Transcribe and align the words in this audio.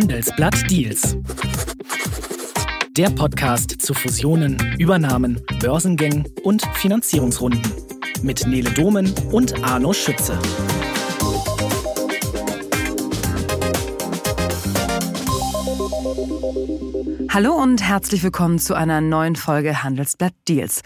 Handelsblatt 0.00 0.70
Deals. 0.70 1.16
Der 2.96 3.10
Podcast 3.10 3.82
zu 3.82 3.94
Fusionen, 3.94 4.56
Übernahmen, 4.78 5.42
Börsengängen 5.58 6.24
und 6.44 6.64
Finanzierungsrunden. 6.74 7.60
Mit 8.22 8.46
Nele 8.46 8.70
Domen 8.70 9.12
und 9.32 9.64
Arno 9.64 9.92
Schütze. 9.92 10.38
Hallo 17.30 17.54
und 17.54 17.82
herzlich 17.82 18.22
willkommen 18.22 18.60
zu 18.60 18.74
einer 18.74 19.00
neuen 19.00 19.34
Folge 19.34 19.82
Handelsblatt 19.82 20.34
Deals. 20.46 20.82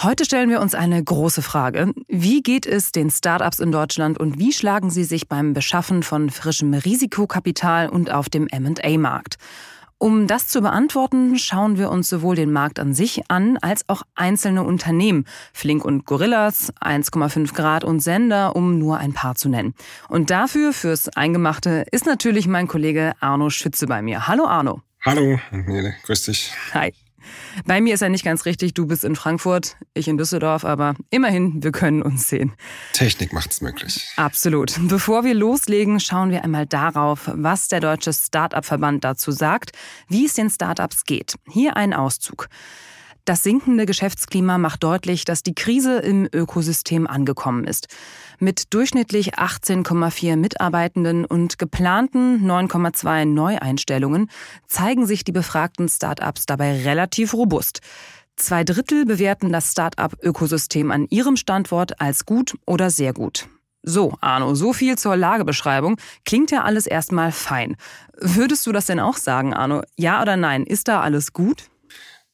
Heute 0.00 0.24
stellen 0.24 0.48
wir 0.48 0.60
uns 0.60 0.76
eine 0.76 1.02
große 1.02 1.42
Frage. 1.42 1.92
Wie 2.06 2.40
geht 2.40 2.66
es 2.66 2.92
den 2.92 3.10
Startups 3.10 3.58
in 3.58 3.72
Deutschland 3.72 4.16
und 4.16 4.38
wie 4.38 4.52
schlagen 4.52 4.90
sie 4.90 5.02
sich 5.02 5.26
beim 5.26 5.54
Beschaffen 5.54 6.04
von 6.04 6.30
frischem 6.30 6.72
Risikokapital 6.72 7.88
und 7.88 8.08
auf 8.12 8.28
dem 8.28 8.46
M&A-Markt? 8.46 9.38
Um 9.98 10.28
das 10.28 10.46
zu 10.46 10.60
beantworten, 10.60 11.36
schauen 11.36 11.78
wir 11.78 11.90
uns 11.90 12.08
sowohl 12.08 12.36
den 12.36 12.52
Markt 12.52 12.78
an 12.78 12.94
sich 12.94 13.28
an, 13.28 13.58
als 13.60 13.88
auch 13.88 14.02
einzelne 14.14 14.62
Unternehmen. 14.62 15.24
Flink 15.52 15.84
und 15.84 16.06
Gorillas, 16.06 16.72
1,5 16.80 17.52
Grad 17.52 17.82
und 17.82 17.98
Sender, 17.98 18.54
um 18.54 18.78
nur 18.78 18.98
ein 18.98 19.14
paar 19.14 19.34
zu 19.34 19.48
nennen. 19.48 19.74
Und 20.08 20.30
dafür, 20.30 20.72
fürs 20.72 21.08
Eingemachte, 21.08 21.84
ist 21.90 22.06
natürlich 22.06 22.46
mein 22.46 22.68
Kollege 22.68 23.14
Arno 23.18 23.50
Schütze 23.50 23.88
bei 23.88 24.00
mir. 24.00 24.28
Hallo 24.28 24.46
Arno. 24.46 24.80
Hallo, 25.04 25.40
Nele, 25.50 25.96
grüß 26.04 26.22
dich. 26.22 26.52
Hi. 26.72 26.94
Bei 27.64 27.80
mir 27.80 27.94
ist 27.94 28.00
ja 28.00 28.08
nicht 28.08 28.24
ganz 28.24 28.44
richtig, 28.44 28.74
du 28.74 28.86
bist 28.86 29.04
in 29.04 29.16
Frankfurt, 29.16 29.76
ich 29.94 30.08
in 30.08 30.18
Düsseldorf, 30.18 30.64
aber 30.64 30.94
immerhin, 31.10 31.62
wir 31.62 31.72
können 31.72 32.02
uns 32.02 32.28
sehen. 32.28 32.52
Technik 32.92 33.32
macht's 33.32 33.60
möglich. 33.60 34.06
Absolut. 34.16 34.74
Bevor 34.88 35.24
wir 35.24 35.34
loslegen, 35.34 36.00
schauen 36.00 36.30
wir 36.30 36.44
einmal 36.44 36.66
darauf, 36.66 37.30
was 37.32 37.68
der 37.68 37.80
Deutsche 37.80 38.12
Start-up-Verband 38.12 39.04
dazu 39.04 39.30
sagt, 39.30 39.72
wie 40.08 40.26
es 40.26 40.34
den 40.34 40.50
Start-ups 40.50 41.04
geht. 41.04 41.34
Hier 41.46 41.76
ein 41.76 41.94
Auszug. 41.94 42.48
Das 43.28 43.42
sinkende 43.42 43.84
Geschäftsklima 43.84 44.56
macht 44.56 44.82
deutlich, 44.82 45.26
dass 45.26 45.42
die 45.42 45.54
Krise 45.54 45.98
im 45.98 46.26
Ökosystem 46.32 47.06
angekommen 47.06 47.64
ist. 47.64 47.88
Mit 48.38 48.72
durchschnittlich 48.72 49.34
18,4 49.34 50.36
Mitarbeitenden 50.36 51.26
und 51.26 51.58
geplanten 51.58 52.50
9,2 52.50 53.26
Neueinstellungen 53.26 54.30
zeigen 54.66 55.04
sich 55.04 55.24
die 55.24 55.32
befragten 55.32 55.90
Start-ups 55.90 56.46
dabei 56.46 56.72
relativ 56.84 57.34
robust. 57.34 57.80
Zwei 58.36 58.64
Drittel 58.64 59.04
bewerten 59.04 59.52
das 59.52 59.72
Start-up-Ökosystem 59.72 60.90
an 60.90 61.04
ihrem 61.10 61.36
Standort 61.36 62.00
als 62.00 62.24
gut 62.24 62.56
oder 62.64 62.88
sehr 62.88 63.12
gut. 63.12 63.46
So, 63.82 64.14
Arno, 64.22 64.54
so 64.54 64.72
viel 64.72 64.96
zur 64.96 65.18
Lagebeschreibung. 65.18 66.00
Klingt 66.24 66.50
ja 66.50 66.62
alles 66.62 66.86
erstmal 66.86 67.32
fein. 67.32 67.76
Würdest 68.16 68.66
du 68.66 68.72
das 68.72 68.86
denn 68.86 69.00
auch 69.00 69.18
sagen, 69.18 69.52
Arno? 69.52 69.82
Ja 69.98 70.22
oder 70.22 70.38
nein? 70.38 70.64
Ist 70.64 70.88
da 70.88 71.02
alles 71.02 71.34
gut? 71.34 71.68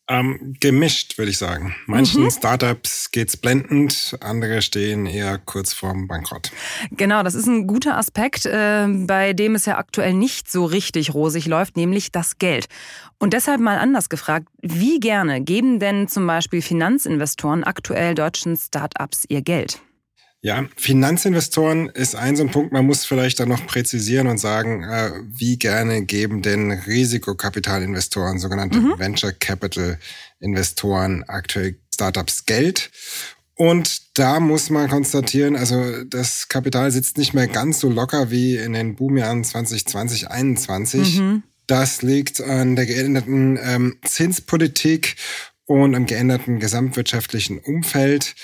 Ähm, 0.06 0.54
gemischt, 0.60 1.16
würde 1.16 1.30
ich 1.30 1.38
sagen. 1.38 1.74
Manchen 1.86 2.24
mhm. 2.24 2.30
Startups 2.30 3.10
geht's 3.10 3.38
blendend, 3.38 4.18
andere 4.20 4.60
stehen 4.60 5.06
eher 5.06 5.38
kurz 5.38 5.72
vorm 5.72 6.08
Bankrott. 6.08 6.52
Genau, 6.90 7.22
das 7.22 7.34
ist 7.34 7.46
ein 7.46 7.66
guter 7.66 7.96
Aspekt, 7.96 8.44
äh, 8.44 8.86
bei 8.86 9.32
dem 9.32 9.54
es 9.54 9.64
ja 9.64 9.78
aktuell 9.78 10.12
nicht 10.12 10.50
so 10.50 10.66
richtig 10.66 11.14
rosig 11.14 11.46
läuft, 11.46 11.78
nämlich 11.78 12.12
das 12.12 12.36
Geld. 12.38 12.66
Und 13.18 13.32
deshalb 13.32 13.62
mal 13.62 13.78
anders 13.78 14.10
gefragt, 14.10 14.48
wie 14.60 15.00
gerne 15.00 15.40
geben 15.40 15.78
denn 15.78 16.06
zum 16.06 16.26
Beispiel 16.26 16.60
Finanzinvestoren 16.60 17.64
aktuell 17.64 18.14
deutschen 18.14 18.58
Startups 18.58 19.24
ihr 19.28 19.40
Geld? 19.40 19.80
Ja, 20.44 20.68
Finanzinvestoren 20.76 21.88
ist 21.88 22.16
ein 22.16 22.36
so 22.36 22.42
ein 22.42 22.50
Punkt. 22.50 22.70
Man 22.70 22.84
muss 22.84 23.06
vielleicht 23.06 23.40
dann 23.40 23.48
noch 23.48 23.66
präzisieren 23.66 24.26
und 24.26 24.36
sagen, 24.36 24.82
äh, 24.82 25.10
wie 25.26 25.56
gerne 25.56 26.04
geben 26.04 26.42
denn 26.42 26.70
Risikokapitalinvestoren, 26.70 28.38
sogenannte 28.38 28.78
mhm. 28.78 28.98
Venture 28.98 29.32
Capital 29.32 29.98
Investoren 30.40 31.24
aktuell 31.26 31.78
Startups 31.94 32.44
Geld? 32.44 32.90
Und 33.54 34.18
da 34.18 34.38
muss 34.38 34.68
man 34.68 34.90
konstatieren, 34.90 35.56
also 35.56 36.04
das 36.04 36.48
Kapital 36.48 36.90
sitzt 36.90 37.16
nicht 37.16 37.32
mehr 37.32 37.46
ganz 37.46 37.80
so 37.80 37.88
locker 37.88 38.30
wie 38.30 38.56
in 38.56 38.74
den 38.74 38.96
Boomjahren 38.96 39.44
2020, 39.44 40.26
2021. 40.26 41.20
Mhm. 41.20 41.42
Das 41.66 42.02
liegt 42.02 42.42
an 42.42 42.76
der 42.76 42.84
geänderten 42.84 43.58
ähm, 43.62 43.96
Zinspolitik 44.04 45.16
und 45.64 45.94
am 45.94 46.04
geänderten 46.04 46.58
gesamtwirtschaftlichen 46.58 47.60
Umfeld. 47.60 48.34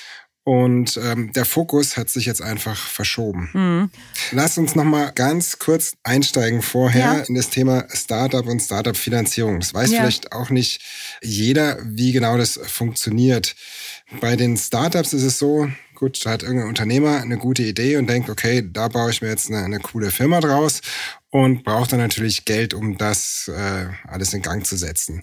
Und 0.51 0.99
ähm, 1.01 1.33
der 1.33 1.45
Fokus 1.45 1.97
hat 1.97 2.11
sich 2.11 2.27
jetzt 2.27 2.43
einfach 2.43 2.77
verschoben. 2.77 3.51
Mhm. 3.53 3.91
Lass 4.33 4.59
uns 4.59 4.75
noch 4.75 4.83
mal 4.83 5.13
ganz 5.13 5.61
kurz 5.61 5.95
einsteigen 6.03 6.61
vorher 6.61 7.19
ja. 7.19 7.19
in 7.21 7.37
das 7.37 7.51
Thema 7.51 7.87
Startup 7.95 8.45
und 8.45 8.59
Startup-Finanzierung. 8.59 9.61
Das 9.61 9.75
weiß 9.75 9.93
ja. 9.93 10.01
vielleicht 10.01 10.33
auch 10.33 10.51
nicht 10.51 10.83
jeder, 11.23 11.79
wie 11.85 12.11
genau 12.11 12.37
das 12.37 12.59
funktioniert. 12.65 13.55
Bei 14.21 14.35
den 14.35 14.57
Startups 14.57 15.13
ist 15.13 15.23
es 15.23 15.39
so, 15.39 15.71
gut, 15.95 16.27
da 16.27 16.31
hat 16.31 16.43
irgendein 16.43 16.67
Unternehmer 16.67 17.21
eine 17.21 17.39
gute 17.39 17.63
Idee 17.63 17.97
und 17.97 18.11
denkt, 18.11 18.29
okay, 18.29 18.69
da 18.69 18.89
baue 18.89 19.13
ich 19.13 19.23
mir 19.23 19.29
jetzt 19.29 19.51
eine, 19.51 19.63
eine 19.63 19.79
coole 19.79 20.11
Firma 20.11 20.41
draus 20.41 20.81
und 21.31 21.65
braucht 21.65 21.93
dann 21.93 22.01
natürlich 22.01 22.45
Geld, 22.45 22.75
um 22.75 22.99
das 22.99 23.51
äh, 23.55 23.87
alles 24.09 24.35
in 24.35 24.43
Gang 24.43 24.67
zu 24.67 24.77
setzen. 24.77 25.23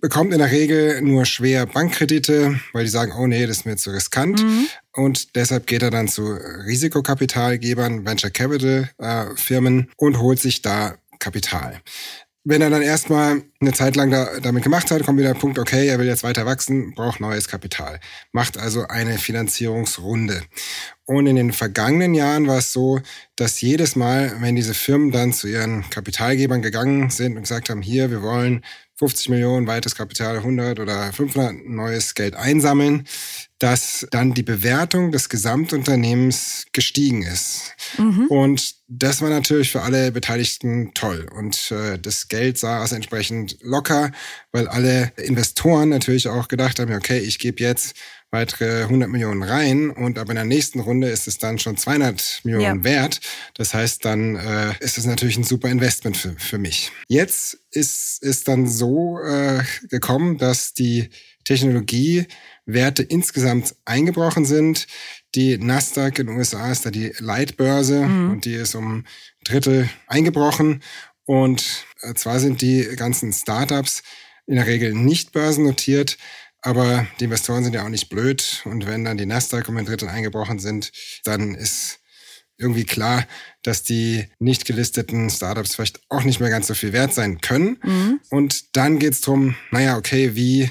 Bekommt 0.00 0.32
in 0.32 0.38
der 0.38 0.50
Regel 0.50 1.00
nur 1.00 1.24
schwer 1.24 1.66
Bankkredite, 1.66 2.60
weil 2.72 2.84
die 2.84 2.90
sagen, 2.90 3.12
oh 3.18 3.26
nee, 3.26 3.46
das 3.46 3.58
ist 3.58 3.66
mir 3.66 3.76
zu 3.76 3.90
riskant. 3.90 4.42
Mhm. 4.42 4.66
Und 4.92 5.34
deshalb 5.34 5.66
geht 5.66 5.82
er 5.82 5.90
dann 5.90 6.08
zu 6.08 6.26
Risikokapitalgebern, 6.32 8.06
Venture 8.06 8.30
Capital 8.30 8.90
äh, 8.98 9.34
Firmen 9.36 9.90
und 9.96 10.18
holt 10.18 10.40
sich 10.40 10.62
da 10.62 10.96
Kapital 11.18 11.80
wenn 12.48 12.62
er 12.62 12.70
dann 12.70 12.82
erstmal 12.82 13.42
eine 13.60 13.72
Zeit 13.72 13.96
lang 13.96 14.12
da, 14.12 14.38
damit 14.40 14.62
gemacht 14.62 14.88
hat, 14.92 15.02
kommt 15.02 15.18
wieder 15.18 15.32
der 15.32 15.40
Punkt, 15.40 15.58
okay, 15.58 15.88
er 15.88 15.98
will 15.98 16.06
jetzt 16.06 16.22
weiter 16.22 16.46
wachsen, 16.46 16.94
braucht 16.94 17.18
neues 17.18 17.48
Kapital. 17.48 17.98
Macht 18.30 18.56
also 18.56 18.86
eine 18.86 19.18
Finanzierungsrunde. 19.18 20.42
Und 21.06 21.28
in 21.28 21.36
den 21.36 21.52
vergangenen 21.52 22.14
Jahren 22.14 22.48
war 22.48 22.58
es 22.58 22.72
so, 22.72 23.00
dass 23.36 23.60
jedes 23.60 23.94
Mal, 23.94 24.36
wenn 24.40 24.56
diese 24.56 24.74
Firmen 24.74 25.12
dann 25.12 25.32
zu 25.32 25.46
ihren 25.46 25.88
Kapitalgebern 25.88 26.62
gegangen 26.62 27.10
sind 27.10 27.36
und 27.36 27.42
gesagt 27.42 27.70
haben, 27.70 27.80
hier, 27.80 28.10
wir 28.10 28.22
wollen 28.22 28.64
50 28.98 29.28
Millionen, 29.28 29.66
weites 29.66 29.94
Kapital 29.94 30.38
100 30.38 30.80
oder 30.80 31.12
500 31.12 31.66
neues 31.66 32.14
Geld 32.14 32.34
einsammeln, 32.34 33.06
dass 33.58 34.06
dann 34.10 34.34
die 34.34 34.42
Bewertung 34.42 35.12
des 35.12 35.28
Gesamtunternehmens 35.28 36.66
gestiegen 36.72 37.22
ist. 37.22 37.74
Mhm. 37.98 38.26
Und 38.28 38.74
das 38.88 39.20
war 39.20 39.28
natürlich 39.28 39.70
für 39.70 39.82
alle 39.82 40.12
Beteiligten 40.12 40.92
toll. 40.94 41.28
Und 41.36 41.70
äh, 41.70 41.98
das 41.98 42.28
Geld 42.28 42.58
saß 42.58 42.92
entsprechend 42.92 43.58
locker, 43.60 44.12
weil 44.50 44.66
alle 44.66 45.12
Investoren 45.16 45.90
natürlich 45.90 46.28
auch 46.28 46.48
gedacht 46.48 46.78
haben, 46.78 46.92
okay, 46.92 47.18
ich 47.18 47.38
gebe 47.38 47.62
jetzt 47.62 47.94
weitere 48.30 48.82
100 48.82 49.08
Millionen 49.08 49.42
rein 49.42 49.90
und 49.90 50.18
aber 50.18 50.30
in 50.30 50.36
der 50.36 50.44
nächsten 50.44 50.80
Runde 50.80 51.08
ist 51.08 51.28
es 51.28 51.38
dann 51.38 51.58
schon 51.58 51.76
200 51.76 52.40
Millionen 52.44 52.78
ja. 52.78 52.84
wert. 52.84 53.20
Das 53.54 53.72
heißt, 53.72 54.04
dann 54.04 54.36
äh, 54.36 54.74
ist 54.80 54.98
es 54.98 55.06
natürlich 55.06 55.36
ein 55.36 55.44
super 55.44 55.68
Investment 55.68 56.16
für, 56.16 56.34
für 56.38 56.58
mich. 56.58 56.90
Jetzt 57.08 57.58
ist 57.70 58.22
es 58.22 58.44
dann 58.44 58.66
so 58.66 59.20
äh, 59.20 59.62
gekommen, 59.88 60.38
dass 60.38 60.74
die 60.74 61.10
Technologiewerte 61.44 63.02
insgesamt 63.02 63.76
eingebrochen 63.84 64.44
sind. 64.44 64.86
Die 65.34 65.56
Nasdaq 65.58 66.18
in 66.18 66.26
den 66.26 66.36
USA 66.36 66.72
ist 66.72 66.84
da 66.84 66.90
die 66.90 67.12
Leitbörse 67.18 68.00
mhm. 68.00 68.30
und 68.30 68.44
die 68.44 68.54
ist 68.54 68.74
um 68.74 69.04
Drittel 69.44 69.88
eingebrochen. 70.08 70.82
Und 71.24 71.84
äh, 72.00 72.14
zwar 72.14 72.40
sind 72.40 72.62
die 72.62 72.82
ganzen 72.96 73.32
Startups 73.32 74.02
in 74.46 74.56
der 74.56 74.66
Regel 74.66 74.94
nicht 74.94 75.32
börsennotiert, 75.32 76.18
aber 76.66 77.06
die 77.20 77.24
Investoren 77.24 77.62
sind 77.62 77.74
ja 77.74 77.84
auch 77.84 77.88
nicht 77.88 78.08
blöd. 78.08 78.62
Und 78.64 78.86
wenn 78.86 79.04
dann 79.04 79.16
die 79.16 79.24
Nasdaq 79.24 79.68
um 79.68 79.76
ein 79.76 79.86
Drittel 79.86 80.08
eingebrochen 80.08 80.58
sind, 80.58 80.90
dann 81.24 81.54
ist 81.54 82.00
irgendwie 82.58 82.84
klar, 82.84 83.24
dass 83.62 83.84
die 83.84 84.26
nicht 84.40 84.64
gelisteten 84.64 85.30
Startups 85.30 85.76
vielleicht 85.76 86.00
auch 86.08 86.24
nicht 86.24 86.40
mehr 86.40 86.50
ganz 86.50 86.66
so 86.66 86.74
viel 86.74 86.92
wert 86.92 87.14
sein 87.14 87.40
können. 87.40 87.78
Mhm. 87.84 88.20
Und 88.30 88.76
dann 88.76 88.98
geht 88.98 89.12
es 89.12 89.20
darum, 89.20 89.54
naja, 89.70 89.96
okay, 89.96 90.34
wie, 90.34 90.70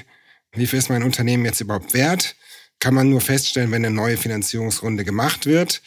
wie 0.52 0.66
viel 0.66 0.78
ist 0.78 0.90
mein 0.90 1.02
Unternehmen 1.02 1.46
jetzt 1.46 1.62
überhaupt 1.62 1.94
wert? 1.94 2.36
Kann 2.78 2.92
man 2.92 3.08
nur 3.08 3.22
feststellen, 3.22 3.70
wenn 3.70 3.84
eine 3.84 3.94
neue 3.94 4.18
Finanzierungsrunde 4.18 5.02
gemacht 5.02 5.46
wird. 5.46 5.80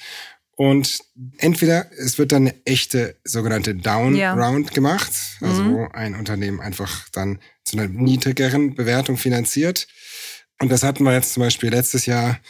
Und 0.59 0.99
entweder 1.37 1.89
es 1.97 2.17
wird 2.17 2.33
dann 2.33 2.47
eine 2.47 2.65
echte 2.65 3.15
sogenannte 3.23 3.75
Down 3.75 4.13
ja. 4.13 4.33
Round 4.33 4.73
gemacht, 4.73 5.09
also 5.39 5.63
mhm. 5.63 5.73
wo 5.73 5.87
ein 5.93 6.15
Unternehmen 6.15 6.59
einfach 6.59 7.07
dann 7.13 7.39
zu 7.63 7.77
einer 7.77 7.87
niedrigeren 7.87 8.75
Bewertung 8.75 9.15
finanziert. 9.15 9.87
Und 10.59 10.69
das 10.69 10.83
hatten 10.83 11.05
wir 11.05 11.13
jetzt 11.13 11.31
zum 11.31 11.43
Beispiel 11.43 11.69
letztes 11.69 12.07
Jahr 12.07 12.41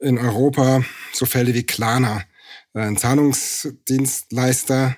in 0.00 0.18
Europa 0.18 0.82
so 1.12 1.24
Fälle 1.24 1.54
wie 1.54 1.62
Klarna, 1.62 2.24
ein 2.74 2.96
Zahlungsdienstleister, 2.96 4.96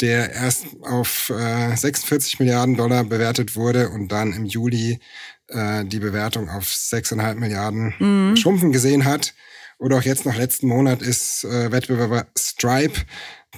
der 0.00 0.32
erst 0.32 0.68
auf 0.84 1.28
äh, 1.28 1.76
46 1.76 2.40
Milliarden 2.40 2.78
Dollar 2.78 3.04
bewertet 3.04 3.56
wurde 3.56 3.90
und 3.90 4.08
dann 4.08 4.32
im 4.32 4.46
Juli 4.46 5.00
äh, 5.48 5.84
die 5.84 6.00
Bewertung 6.00 6.48
auf 6.48 6.64
6,5 6.64 7.34
Milliarden 7.34 7.94
mhm. 7.98 8.36
schrumpfen 8.38 8.72
gesehen 8.72 9.04
hat. 9.04 9.34
Oder 9.78 9.98
auch 9.98 10.02
jetzt 10.02 10.24
noch 10.24 10.36
letzten 10.36 10.68
Monat 10.68 11.02
ist 11.02 11.44
äh, 11.44 11.70
Wettbewerber 11.70 12.26
Stripe 12.38 13.00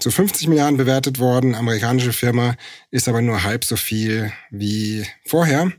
zu 0.01 0.11
50 0.11 0.49
Milliarden 0.49 0.77
bewertet 0.77 1.19
worden. 1.19 1.55
Amerikanische 1.55 2.13
Firma 2.13 2.57
ist 2.91 3.09
aber 3.09 3.23
nur 3.23 3.43
halb 3.43 3.65
so 3.65 3.77
viel 3.77 4.33
wie 4.51 5.05
vorher. 5.25 5.73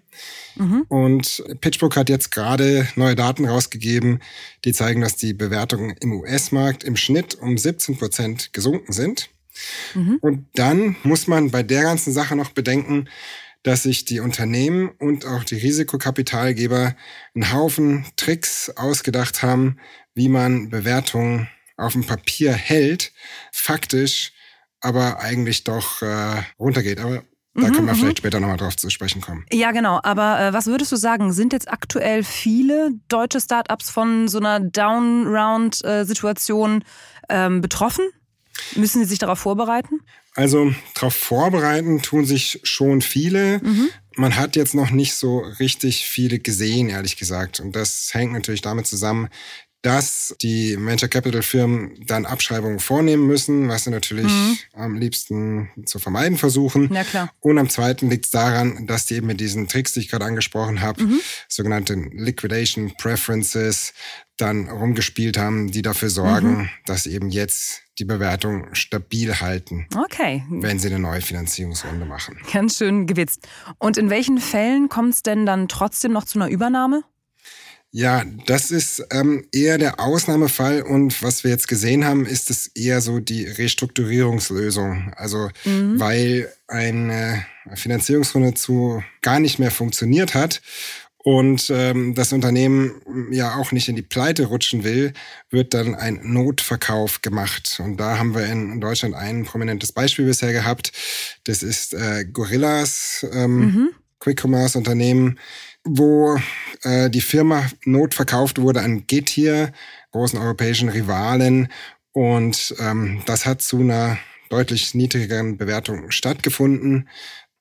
Mhm. 0.55 0.85
Und 0.89 1.43
PitchBook 1.61 1.95
hat 1.95 2.09
jetzt 2.09 2.31
gerade 2.31 2.87
neue 2.95 3.15
Daten 3.15 3.45
rausgegeben, 3.47 4.19
die 4.65 4.73
zeigen, 4.73 5.01
dass 5.01 5.15
die 5.15 5.33
Bewertungen 5.33 5.95
im 6.01 6.13
US-Markt 6.13 6.83
im 6.83 6.97
Schnitt 6.97 7.35
um 7.35 7.57
17 7.57 7.97
Prozent 7.97 8.53
gesunken 8.53 8.93
sind. 8.93 9.29
Mhm. 9.93 10.17
Und 10.21 10.47
dann 10.55 10.95
muss 11.03 11.27
man 11.27 11.51
bei 11.51 11.63
der 11.63 11.83
ganzen 11.83 12.13
Sache 12.13 12.35
noch 12.35 12.51
bedenken, 12.51 13.09
dass 13.63 13.83
sich 13.83 14.05
die 14.05 14.21
Unternehmen 14.21 14.89
und 14.99 15.25
auch 15.25 15.43
die 15.43 15.55
Risikokapitalgeber 15.55 16.95
einen 17.35 17.53
Haufen 17.53 18.05
Tricks 18.15 18.69
ausgedacht 18.75 19.43
haben, 19.43 19.77
wie 20.19 20.27
man 20.27 20.69
Bewertungen 20.69 21.47
auf 21.77 21.93
dem 21.93 22.05
Papier 22.05 22.51
hält, 22.51 23.13
faktisch 23.53 24.33
aber 24.81 25.21
eigentlich 25.21 25.63
doch 25.63 26.01
äh, 26.01 26.43
runtergeht. 26.59 26.99
Aber 26.99 27.23
da 27.53 27.67
mhm, 27.67 27.71
können 27.71 27.87
wir 27.87 27.93
mhm. 27.93 27.99
vielleicht 27.99 28.17
später 28.17 28.41
nochmal 28.41 28.57
drauf 28.57 28.75
zu 28.75 28.89
sprechen 28.89 29.21
kommen. 29.21 29.45
Ja, 29.53 29.71
genau. 29.71 30.01
Aber 30.03 30.41
äh, 30.41 30.51
was 30.51 30.65
würdest 30.65 30.91
du 30.91 30.97
sagen? 30.97 31.31
Sind 31.31 31.53
jetzt 31.53 31.71
aktuell 31.71 32.25
viele 32.25 32.91
deutsche 33.07 33.39
Startups 33.39 33.89
von 33.89 34.27
so 34.27 34.39
einer 34.39 34.59
Down-Round-Situation 34.59 36.83
ähm, 37.29 37.61
betroffen? 37.61 38.09
Müssen 38.75 39.01
sie 39.01 39.07
sich 39.07 39.19
darauf 39.19 39.39
vorbereiten? 39.39 40.01
Also 40.35 40.73
darauf 40.95 41.15
vorbereiten 41.15 42.01
tun 42.01 42.25
sich 42.25 42.59
schon 42.63 43.01
viele. 43.01 43.61
Mhm. 43.63 43.87
Man 44.17 44.35
hat 44.35 44.57
jetzt 44.57 44.75
noch 44.75 44.91
nicht 44.91 45.15
so 45.15 45.39
richtig 45.59 46.05
viele 46.05 46.39
gesehen, 46.39 46.89
ehrlich 46.89 47.15
gesagt. 47.15 47.61
Und 47.61 47.73
das 47.73 48.13
hängt 48.13 48.33
natürlich 48.33 48.61
damit 48.61 48.85
zusammen, 48.85 49.29
dass 49.81 50.35
die 50.41 50.77
Venture 50.77 51.07
Capital 51.07 51.41
Firmen 51.41 51.95
dann 52.05 52.25
Abschreibungen 52.25 52.79
vornehmen 52.79 53.25
müssen, 53.27 53.69
was 53.69 53.85
sie 53.85 53.91
natürlich 53.91 54.31
mhm. 54.31 54.57
am 54.73 54.95
liebsten 54.95 55.69
zu 55.85 55.99
vermeiden 55.99 56.37
versuchen. 56.37 56.93
Ja, 56.93 57.03
klar. 57.03 57.31
Und 57.39 57.57
am 57.57 57.69
zweiten 57.69 58.09
liegt 58.09 58.25
es 58.25 58.31
daran, 58.31 58.87
dass 58.87 59.05
die 59.05 59.15
eben 59.15 59.27
mit 59.27 59.39
diesen 59.39 59.67
Tricks, 59.67 59.93
die 59.93 60.01
ich 60.01 60.09
gerade 60.09 60.25
angesprochen 60.25 60.81
habe, 60.81 61.03
mhm. 61.03 61.21
sogenannte 61.47 61.93
Liquidation 61.93 62.93
Preferences, 62.97 63.93
dann 64.35 64.69
rumgespielt 64.69 65.37
haben, 65.37 65.71
die 65.71 65.81
dafür 65.81 66.09
sorgen, 66.09 66.57
mhm. 66.57 66.69
dass 66.85 67.05
eben 67.05 67.29
jetzt 67.29 67.83
die 67.99 68.05
Bewertung 68.05 68.73
stabil 68.73 69.39
halten. 69.41 69.87
Okay. 69.95 70.43
Wenn 70.49 70.79
sie 70.79 70.87
eine 70.87 70.99
neue 70.99 71.21
Finanzierungsrunde 71.21 72.05
machen. 72.05 72.37
Ganz 72.51 72.77
schön 72.77 73.07
gewitzt. 73.07 73.47
Und 73.77 73.97
in 73.97 74.09
welchen 74.09 74.39
Fällen 74.39 74.87
kommt 74.87 75.13
es 75.13 75.23
denn 75.23 75.45
dann 75.45 75.67
trotzdem 75.67 76.13
noch 76.13 76.23
zu 76.23 76.39
einer 76.39 76.49
Übernahme? 76.49 77.03
Ja, 77.91 78.23
das 78.45 78.69
ist 78.69 79.03
ähm, 79.11 79.47
eher 79.51 79.79
der 79.79 79.99
Ausnahmefall 79.99 80.83
und 80.83 81.23
was 81.23 81.43
wir 81.43 81.49
jetzt 81.49 81.67
gesehen 81.67 82.05
haben, 82.05 82.27
ist 82.27 82.51
es 82.51 82.67
eher 82.67 83.01
so 83.01 83.19
die 83.19 83.45
Restrukturierungslösung. 83.45 85.11
Also 85.15 85.49
mhm. 85.65 85.99
weil 85.99 86.53
eine 86.67 87.45
Finanzierungsrunde 87.73 88.53
zu 88.53 89.03
gar 89.21 89.39
nicht 89.39 89.57
mehr 89.57 89.71
funktioniert 89.71 90.35
hat 90.35 90.61
und 91.21 91.69
ähm, 91.69 92.15
das 92.15 92.31
Unternehmen 92.31 93.01
ja 93.31 93.55
auch 93.55 93.73
nicht 93.73 93.89
in 93.89 93.95
die 93.95 94.01
Pleite 94.01 94.45
rutschen 94.45 94.85
will, 94.85 95.13
wird 95.49 95.73
dann 95.73 95.93
ein 95.93 96.21
Notverkauf 96.23 97.21
gemacht. 97.21 97.81
Und 97.83 97.97
da 97.97 98.17
haben 98.17 98.33
wir 98.33 98.45
in 98.45 98.79
Deutschland 98.79 99.15
ein 99.15 99.43
prominentes 99.43 99.91
Beispiel 99.91 100.25
bisher 100.25 100.53
gehabt. 100.53 100.93
Das 101.43 101.61
ist 101.61 101.93
äh, 101.93 102.23
Gorillas, 102.25 103.25
ähm, 103.33 103.59
mhm. 103.59 103.89
Quick-Commerce-Unternehmen, 104.19 105.39
wo 105.89 106.39
äh, 106.83 107.09
die 107.09 107.21
Firma 107.21 107.65
notverkauft 107.85 108.61
wurde 108.61 108.81
an 108.81 109.05
Getir, 109.07 109.71
großen 110.11 110.39
europäischen 110.39 110.89
Rivalen. 110.89 111.69
Und 112.11 112.75
ähm, 112.79 113.21
das 113.25 113.45
hat 113.45 113.61
zu 113.61 113.79
einer 113.79 114.17
deutlich 114.49 114.95
niedrigeren 114.95 115.57
Bewertung 115.57 116.11
stattgefunden. 116.11 117.07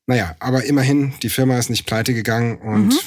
Naja, 0.07 0.37
aber 0.41 0.65
immerhin, 0.65 1.13
die 1.23 1.29
Firma 1.29 1.59
ist 1.59 1.69
nicht 1.69 1.87
pleite 1.87 2.15
gegangen 2.15 2.57
und 2.59 2.89
mhm. 2.89 2.99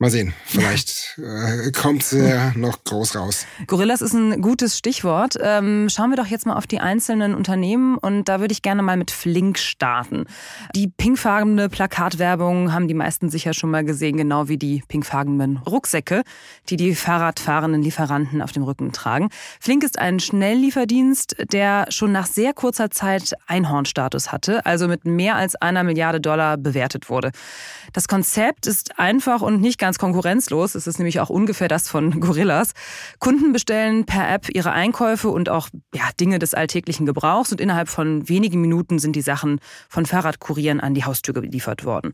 Mal 0.00 0.12
sehen, 0.12 0.32
vielleicht 0.44 1.18
äh, 1.18 1.72
kommt 1.72 2.04
sie 2.04 2.20
ja 2.20 2.52
noch 2.54 2.84
groß 2.84 3.16
raus. 3.16 3.46
Gorillas 3.66 4.00
ist 4.00 4.12
ein 4.12 4.40
gutes 4.40 4.78
Stichwort. 4.78 5.36
Ähm, 5.42 5.88
schauen 5.90 6.10
wir 6.10 6.16
doch 6.16 6.28
jetzt 6.28 6.46
mal 6.46 6.54
auf 6.54 6.68
die 6.68 6.78
einzelnen 6.78 7.34
Unternehmen 7.34 7.98
und 7.98 8.28
da 8.28 8.38
würde 8.38 8.52
ich 8.52 8.62
gerne 8.62 8.82
mal 8.82 8.96
mit 8.96 9.10
Flink 9.10 9.58
starten. 9.58 10.26
Die 10.72 10.86
pinkfarbene 10.86 11.68
Plakatwerbung 11.68 12.72
haben 12.72 12.86
die 12.86 12.94
meisten 12.94 13.28
sicher 13.28 13.54
schon 13.54 13.72
mal 13.72 13.84
gesehen, 13.84 14.16
genau 14.16 14.46
wie 14.46 14.56
die 14.56 14.84
pinkfarbenen 14.86 15.56
Rucksäcke, 15.56 16.22
die 16.68 16.76
die 16.76 16.94
Fahrradfahrenden 16.94 17.82
Lieferanten 17.82 18.40
auf 18.40 18.52
dem 18.52 18.62
Rücken 18.62 18.92
tragen. 18.92 19.30
Flink 19.58 19.82
ist 19.82 19.98
ein 19.98 20.20
Schnelllieferdienst, 20.20 21.34
der 21.52 21.86
schon 21.88 22.12
nach 22.12 22.28
sehr 22.28 22.52
kurzer 22.52 22.92
Zeit 22.92 23.34
Einhornstatus 23.48 24.30
hatte, 24.30 24.64
also 24.64 24.86
mit 24.86 25.06
mehr 25.06 25.34
als 25.34 25.56
einer 25.56 25.82
Milliarde 25.82 26.20
Dollar 26.20 26.56
bewertet 26.56 27.10
wurde. 27.10 27.32
Das 27.92 28.06
Konzept 28.06 28.68
ist 28.68 29.00
einfach 29.00 29.42
und 29.42 29.60
nicht 29.60 29.76
ganz 29.78 29.87
ganz 29.88 29.98
konkurrenzlos. 29.98 30.74
Es 30.74 30.86
ist 30.86 30.98
nämlich 30.98 31.18
auch 31.18 31.30
ungefähr 31.30 31.66
das 31.66 31.88
von 31.88 32.20
Gorillas. 32.20 32.72
Kunden 33.20 33.54
bestellen 33.54 34.04
per 34.04 34.30
App 34.30 34.50
ihre 34.52 34.72
Einkäufe 34.72 35.30
und 35.30 35.48
auch 35.48 35.70
ja, 35.94 36.10
Dinge 36.20 36.38
des 36.38 36.52
alltäglichen 36.52 37.06
Gebrauchs 37.06 37.52
und 37.52 37.60
innerhalb 37.60 37.88
von 37.88 38.28
wenigen 38.28 38.60
Minuten 38.60 38.98
sind 38.98 39.16
die 39.16 39.22
Sachen 39.22 39.60
von 39.88 40.04
Fahrradkurieren 40.04 40.80
an 40.80 40.92
die 40.92 41.06
Haustür 41.06 41.32
geliefert 41.32 41.86
worden. 41.86 42.12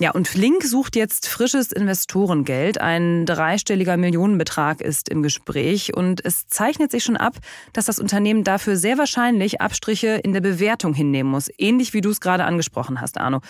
Ja, 0.00 0.12
und 0.12 0.28
Flink 0.28 0.62
sucht 0.62 0.94
jetzt 0.94 1.26
frisches 1.26 1.72
Investorengeld. 1.72 2.80
Ein 2.80 3.26
dreistelliger 3.26 3.96
Millionenbetrag 3.96 4.80
ist 4.80 5.08
im 5.08 5.24
Gespräch 5.24 5.96
und 5.96 6.24
es 6.24 6.46
zeichnet 6.46 6.92
sich 6.92 7.02
schon 7.02 7.16
ab, 7.16 7.34
dass 7.72 7.86
das 7.86 7.98
Unternehmen 7.98 8.44
dafür 8.44 8.76
sehr 8.76 8.96
wahrscheinlich 8.96 9.60
Abstriche 9.60 10.20
in 10.22 10.32
der 10.32 10.40
Bewertung 10.40 10.94
hinnehmen 10.94 11.32
muss. 11.32 11.50
Ähnlich 11.58 11.94
wie 11.94 12.00
du 12.00 12.10
es 12.10 12.20
gerade 12.20 12.44
angesprochen 12.44 13.00
hast, 13.00 13.18
Arno. 13.18 13.40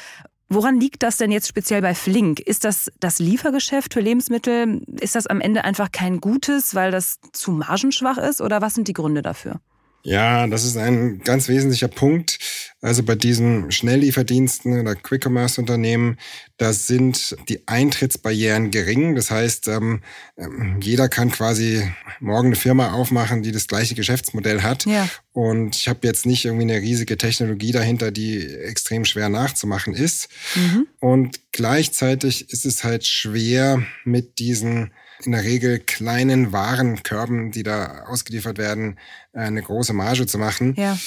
Woran 0.50 0.80
liegt 0.80 1.02
das 1.02 1.18
denn 1.18 1.30
jetzt 1.30 1.46
speziell 1.46 1.82
bei 1.82 1.94
Flink? 1.94 2.40
Ist 2.40 2.64
das 2.64 2.90
das 3.00 3.18
Liefergeschäft 3.18 3.92
für 3.92 4.00
Lebensmittel? 4.00 4.82
Ist 4.98 5.14
das 5.14 5.26
am 5.26 5.42
Ende 5.42 5.64
einfach 5.64 5.92
kein 5.92 6.20
gutes, 6.20 6.74
weil 6.74 6.90
das 6.90 7.20
zu 7.32 7.52
margenschwach 7.52 8.16
ist? 8.16 8.40
Oder 8.40 8.62
was 8.62 8.74
sind 8.74 8.88
die 8.88 8.94
Gründe 8.94 9.20
dafür? 9.20 9.60
Ja, 10.02 10.46
das 10.46 10.64
ist 10.64 10.76
ein 10.76 11.20
ganz 11.24 11.48
wesentlicher 11.48 11.88
Punkt. 11.88 12.38
Also 12.80 13.02
bei 13.02 13.16
diesen 13.16 13.72
Schnelllieferdiensten 13.72 14.80
oder 14.80 14.94
Quick-Commerce-Unternehmen, 14.94 16.16
da 16.56 16.72
sind 16.72 17.36
die 17.48 17.66
Eintrittsbarrieren 17.66 18.70
gering. 18.70 19.16
Das 19.16 19.30
heißt, 19.32 19.66
ähm, 19.68 20.00
ähm, 20.36 20.78
jeder 20.80 21.08
kann 21.08 21.32
quasi 21.32 21.82
morgen 22.20 22.48
eine 22.48 22.56
Firma 22.56 22.92
aufmachen, 22.92 23.42
die 23.42 23.50
das 23.50 23.66
gleiche 23.66 23.96
Geschäftsmodell 23.96 24.62
hat. 24.62 24.86
Ja. 24.86 25.08
Und 25.32 25.76
ich 25.76 25.88
habe 25.88 26.06
jetzt 26.06 26.24
nicht 26.24 26.44
irgendwie 26.44 26.72
eine 26.72 26.80
riesige 26.80 27.18
Technologie 27.18 27.72
dahinter, 27.72 28.12
die 28.12 28.46
extrem 28.46 29.04
schwer 29.04 29.28
nachzumachen 29.28 29.94
ist. 29.94 30.28
Mhm. 30.54 30.86
Und 31.00 31.40
gleichzeitig 31.50 32.50
ist 32.50 32.64
es 32.64 32.84
halt 32.84 33.04
schwer 33.04 33.82
mit 34.04 34.38
diesen 34.38 34.92
in 35.24 35.32
der 35.32 35.44
Regel 35.44 35.78
kleinen 35.78 36.52
Warenkörben, 36.52 37.50
die 37.50 37.62
da 37.62 38.04
ausgeliefert 38.06 38.58
werden, 38.58 38.98
äh, 39.32 39.40
eine 39.40 39.62
große 39.62 39.92
Marge 39.92 40.26
zu 40.26 40.38
machen. 40.38 40.74
Ja. 40.76 40.98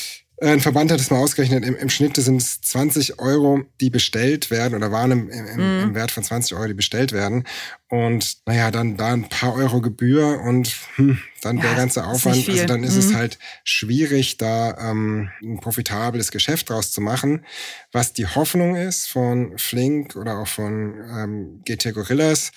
Ein 0.41 0.59
Verband 0.59 0.91
hat 0.91 0.99
es 0.99 1.11
mal 1.11 1.19
ausgerechnet, 1.19 1.63
im, 1.63 1.75
im 1.75 1.89
Schnitt 1.89 2.15
sind 2.15 2.41
es 2.41 2.61
20 2.61 3.19
Euro, 3.19 3.61
die 3.79 3.91
bestellt 3.91 4.49
werden 4.49 4.73
oder 4.73 4.91
waren 4.91 5.11
im, 5.11 5.29
im, 5.29 5.45
mhm. 5.53 5.83
im, 5.83 5.95
Wert 5.95 6.09
von 6.09 6.23
20 6.23 6.57
Euro, 6.57 6.67
die 6.67 6.73
bestellt 6.73 7.11
werden. 7.11 7.43
Und 7.89 8.37
naja, 8.47 8.71
dann 8.71 8.97
da 8.97 9.13
ein 9.13 9.29
paar 9.29 9.53
Euro 9.53 9.81
Gebühr 9.81 10.41
und 10.41 10.75
hm, 10.95 11.19
dann 11.41 11.57
ja, 11.57 11.63
der 11.63 11.75
ganze 11.75 12.05
Aufwand. 12.05 12.49
Also 12.49 12.65
dann 12.65 12.83
ist 12.83 12.95
mhm. 12.95 12.99
es 12.99 13.13
halt 13.13 13.37
schwierig, 13.63 14.37
da 14.37 14.89
ähm, 14.89 15.29
ein 15.43 15.59
profitables 15.59 16.31
Geschäft 16.31 16.71
draus 16.71 16.91
zu 16.91 17.01
machen. 17.01 17.45
Was 17.91 18.13
die 18.13 18.25
Hoffnung 18.25 18.75
ist 18.75 19.09
von 19.09 19.59
Flink 19.59 20.15
oder 20.15 20.39
auch 20.39 20.47
von 20.47 20.95
ähm, 21.07 21.61
GT 21.65 21.93
Gorillas, 21.93 22.51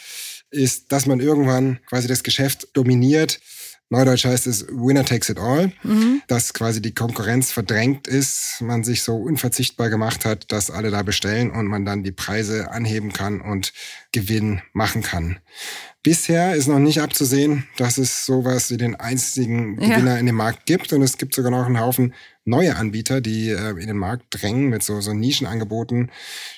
ist, 0.51 0.93
dass 0.93 1.07
man 1.07 1.21
irgendwann 1.21 1.81
quasi 1.89 2.09
das 2.09 2.23
Geschäft 2.23 2.69
dominiert. 2.75 3.41
Neudeutsch 3.91 4.25
heißt 4.25 4.47
es 4.47 4.67
Winner 4.69 5.05
takes 5.05 5.29
it 5.29 5.39
all, 5.39 5.71
mhm. 5.83 6.23
dass 6.27 6.55
quasi 6.55 6.81
die 6.81 6.95
Konkurrenz 6.95 7.53
verdrängt 7.53 8.09
ist, 8.09 8.61
man 8.61 8.83
sich 8.83 9.03
so 9.03 9.17
unverzichtbar 9.17 9.91
gemacht 9.91 10.25
hat, 10.25 10.51
dass 10.51 10.71
alle 10.71 10.91
da 10.91 11.03
bestellen 11.03 11.51
und 11.51 11.67
man 11.67 11.85
dann 11.85 12.03
die 12.03 12.13
Preise 12.13 12.71
anheben 12.71 13.13
kann 13.13 13.41
und 13.41 13.73
Gewinn 14.11 14.63
machen 14.73 15.03
kann. 15.03 15.39
Bisher 16.03 16.55
ist 16.55 16.67
noch 16.67 16.79
nicht 16.79 17.01
abzusehen, 17.01 17.67
dass 17.79 17.97
es 17.97 18.27
sowas 18.27 18.71
wie 18.71 18.77
den 18.77 18.95
einzigen 18.95 19.77
Gewinner 19.77 20.15
ja. 20.15 20.19
in 20.19 20.27
dem 20.27 20.35
Markt 20.35 20.67
gibt. 20.67 20.93
Und 20.93 21.01
es 21.01 21.17
gibt 21.17 21.35
sogar 21.35 21.51
noch 21.51 21.65
einen 21.65 21.81
Haufen 21.81 22.13
neue 22.45 22.77
Anbieter, 22.77 23.21
die 23.21 23.51
äh, 23.51 23.71
in 23.71 23.87
den 23.87 23.97
Markt 23.97 24.27
drängen 24.31 24.69
mit 24.69 24.83
so, 24.83 25.01
so 25.01 25.13
Nischenangeboten. 25.13 26.11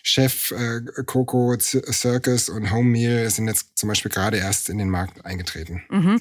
Chef, 0.02 0.50
äh, 0.50 0.80
Coco, 1.04 1.56
Circus 1.58 2.48
und 2.48 2.70
Home 2.72 2.90
Meal 2.90 3.30
sind 3.30 3.46
jetzt 3.46 3.78
zum 3.78 3.88
Beispiel 3.88 4.10
gerade 4.10 4.38
erst 4.38 4.68
in 4.68 4.78
den 4.78 4.90
Markt 4.90 5.24
eingetreten. 5.24 5.82
Mhm. 5.90 6.18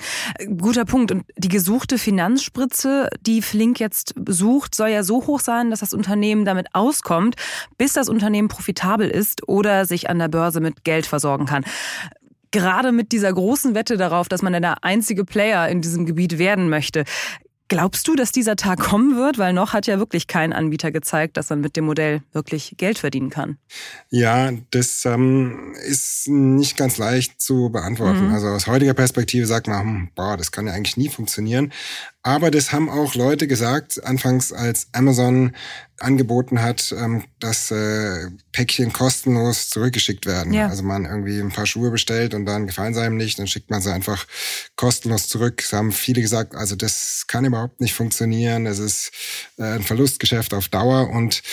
Guter 0.57 0.85
Punkt. 0.85 1.11
Und 1.11 1.25
die 1.37 1.49
gesuchte 1.49 1.97
Finanzspritze, 1.97 3.09
die 3.21 3.41
Flink 3.41 3.79
jetzt 3.79 4.13
sucht, 4.27 4.75
soll 4.75 4.89
ja 4.89 5.03
so 5.03 5.25
hoch 5.25 5.39
sein, 5.39 5.71
dass 5.71 5.79
das 5.79 5.93
Unternehmen 5.93 6.45
damit 6.45 6.67
auskommt, 6.73 7.35
bis 7.77 7.93
das 7.93 8.09
Unternehmen 8.09 8.47
profitabel 8.47 9.09
ist 9.09 9.47
oder 9.47 9.85
sich 9.85 10.09
an 10.09 10.19
der 10.19 10.27
Börse 10.27 10.59
mit 10.59 10.83
Geld 10.83 11.05
versorgen 11.05 11.45
kann. 11.45 11.65
gerade 12.51 12.93
mit 12.93 13.11
dieser 13.11 13.33
großen 13.33 13.75
Wette 13.75 13.97
darauf, 13.97 14.29
dass 14.29 14.41
man 14.41 14.53
der 14.53 14.81
einzige 14.85 15.25
Player 15.25 15.67
in 15.67 15.81
diesem 15.81 16.05
Gebiet 16.05 16.37
werden 16.37 16.69
möchte. 16.69 17.03
Glaubst 17.67 18.07
du, 18.07 18.15
dass 18.15 18.31
dieser 18.31 18.55
Tag 18.55 18.79
kommen 18.79 19.15
wird? 19.15 19.39
Weil 19.39 19.51
noch 19.51 19.73
hat 19.73 19.87
ja 19.87 19.97
wirklich 19.97 20.27
kein 20.27 20.53
Anbieter 20.53 20.91
gezeigt, 20.91 21.35
dass 21.35 21.49
man 21.49 21.61
mit 21.61 21.75
dem 21.75 21.85
Modell 21.85 22.21
wirklich 22.31 22.75
Geld 22.77 22.99
verdienen 22.99 23.31
kann. 23.31 23.57
Ja, 24.09 24.51
das 24.69 25.03
ähm, 25.05 25.73
ist 25.87 26.27
nicht 26.27 26.77
ganz 26.77 26.99
leicht 26.99 27.41
zu 27.41 27.69
beantworten. 27.69 28.27
Mhm. 28.27 28.33
Also 28.33 28.49
aus 28.49 28.67
heutiger 28.67 28.93
Perspektive 28.93 29.47
sagt 29.47 29.67
man, 29.67 29.81
hm, 29.81 30.09
boah, 30.13 30.37
das 30.37 30.51
kann 30.51 30.67
ja 30.67 30.73
eigentlich 30.73 30.97
nie 30.97 31.09
funktionieren. 31.09 31.73
Aber 32.25 32.49
das 32.49 32.71
haben 32.71 32.89
auch 32.89 33.13
Leute 33.13 33.45
gesagt, 33.45 34.03
anfangs 34.03 34.51
als 34.51 34.87
Amazon 34.93 35.55
angeboten 35.99 36.59
hat, 36.59 36.91
ähm, 36.97 37.23
dass 37.39 37.69
äh, 37.69 38.31
Päckchen 38.51 38.91
kostenlos 38.91 39.69
zurückgeschickt 39.69 40.25
werden. 40.25 40.51
Ja. 40.51 40.67
Also 40.67 40.81
man 40.81 41.05
irgendwie 41.05 41.39
ein 41.39 41.51
paar 41.51 41.67
Schuhe 41.67 41.91
bestellt 41.91 42.33
und 42.33 42.47
dann 42.47 42.65
gefallen 42.65 42.95
sie 42.95 43.01
einem 43.01 43.15
nicht, 43.15 43.37
dann 43.37 43.45
schickt 43.45 43.69
man 43.69 43.79
sie 43.79 43.93
einfach 43.93 44.25
kostenlos 44.75 45.27
zurück. 45.27 45.57
Das 45.57 45.73
haben 45.73 45.91
viele 45.91 46.19
gesagt, 46.19 46.55
also 46.55 46.75
das 46.75 47.25
kann 47.27 47.45
überhaupt 47.45 47.79
nicht 47.79 47.93
funktionieren. 47.93 48.65
Das 48.65 48.79
ist 48.79 49.11
äh, 49.59 49.75
ein 49.75 49.83
Verlustgeschäft 49.83 50.55
auf 50.55 50.67
Dauer 50.67 51.11
und 51.11 51.43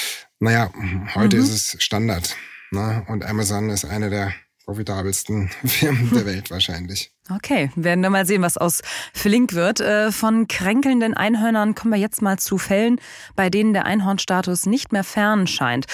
naja, 0.40 0.72
heute 1.14 1.36
mhm. 1.36 1.42
ist 1.42 1.50
es 1.50 1.82
Standard. 1.82 2.34
Ne? 2.70 3.04
Und 3.08 3.26
Amazon 3.26 3.68
ist 3.68 3.84
eine 3.84 4.08
der 4.08 4.32
profitabelsten 4.64 5.50
Firmen 5.66 6.10
der 6.14 6.24
Welt 6.24 6.50
wahrscheinlich. 6.50 7.12
Okay, 7.36 7.70
werden 7.76 8.02
wir 8.02 8.10
mal 8.10 8.26
sehen, 8.26 8.42
was 8.42 8.56
aus 8.56 8.82
Flink 9.14 9.54
wird. 9.54 9.80
Äh, 9.80 10.12
von 10.12 10.48
kränkelnden 10.48 11.14
Einhörnern 11.14 11.74
kommen 11.74 11.94
wir 11.94 12.00
jetzt 12.00 12.22
mal 12.22 12.38
zu 12.38 12.58
Fällen, 12.58 13.00
bei 13.36 13.50
denen 13.50 13.72
der 13.72 13.86
Einhornstatus 13.86 14.66
nicht 14.66 14.92
mehr 14.92 15.04
fern 15.04 15.46
scheint. 15.46 15.86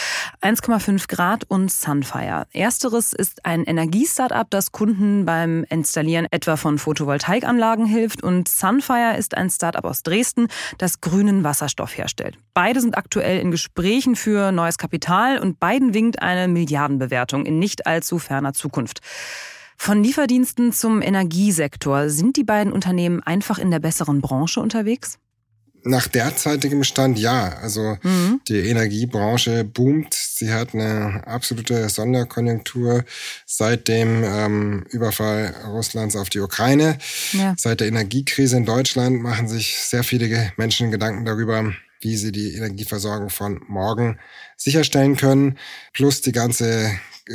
1,5 0.42 1.08
Grad 1.08 1.44
und 1.48 1.70
Sunfire. 1.70 2.46
Ersteres 2.52 3.12
ist 3.12 3.44
ein 3.44 3.64
Energiestartup, 3.64 4.50
das 4.50 4.72
Kunden 4.72 5.24
beim 5.24 5.64
Installieren 5.68 6.26
etwa 6.30 6.56
von 6.56 6.78
Photovoltaikanlagen 6.78 7.86
hilft. 7.86 8.22
Und 8.22 8.48
Sunfire 8.48 9.16
ist 9.16 9.36
ein 9.36 9.50
Startup 9.50 9.84
aus 9.84 10.02
Dresden, 10.02 10.48
das 10.78 11.00
grünen 11.00 11.44
Wasserstoff 11.44 11.96
herstellt. 11.96 12.38
Beide 12.54 12.80
sind 12.80 12.96
aktuell 12.96 13.40
in 13.40 13.50
Gesprächen 13.50 14.16
für 14.16 14.52
neues 14.52 14.78
Kapital 14.78 15.38
und 15.38 15.60
beiden 15.60 15.94
winkt 15.94 16.22
eine 16.22 16.48
Milliardenbewertung 16.48 17.46
in 17.46 17.58
nicht 17.58 17.86
allzu 17.86 18.18
ferner 18.18 18.52
Zukunft. 18.52 19.00
Von 19.80 20.02
Lieferdiensten 20.02 20.72
zum 20.72 21.00
Energiesektor. 21.00 22.10
Sind 22.10 22.36
die 22.36 22.42
beiden 22.42 22.72
Unternehmen 22.72 23.22
einfach 23.22 23.58
in 23.58 23.70
der 23.70 23.78
besseren 23.78 24.20
Branche 24.20 24.60
unterwegs? 24.60 25.18
Nach 25.84 26.08
derzeitigem 26.08 26.82
Stand 26.82 27.16
ja. 27.16 27.56
Also 27.62 27.96
mhm. 28.02 28.40
die 28.48 28.58
Energiebranche 28.58 29.62
boomt. 29.62 30.12
Sie 30.14 30.52
hat 30.52 30.74
eine 30.74 31.22
absolute 31.26 31.88
Sonderkonjunktur 31.88 33.04
seit 33.46 33.86
dem 33.86 34.24
ähm, 34.24 34.84
Überfall 34.90 35.54
Russlands 35.68 36.16
auf 36.16 36.28
die 36.28 36.40
Ukraine. 36.40 36.98
Ja. 37.32 37.54
Seit 37.56 37.78
der 37.78 37.86
Energiekrise 37.86 38.56
in 38.56 38.66
Deutschland 38.66 39.22
machen 39.22 39.46
sich 39.46 39.78
sehr 39.78 40.02
viele 40.02 40.52
Menschen 40.56 40.90
Gedanken 40.90 41.24
darüber, 41.24 41.72
wie 42.00 42.16
sie 42.16 42.32
die 42.32 42.54
Energieversorgung 42.54 43.30
von 43.30 43.62
morgen 43.68 44.18
sicherstellen 44.58 45.16
können. 45.16 45.56
Plus 45.94 46.20
die 46.20 46.32
ganze 46.32 46.90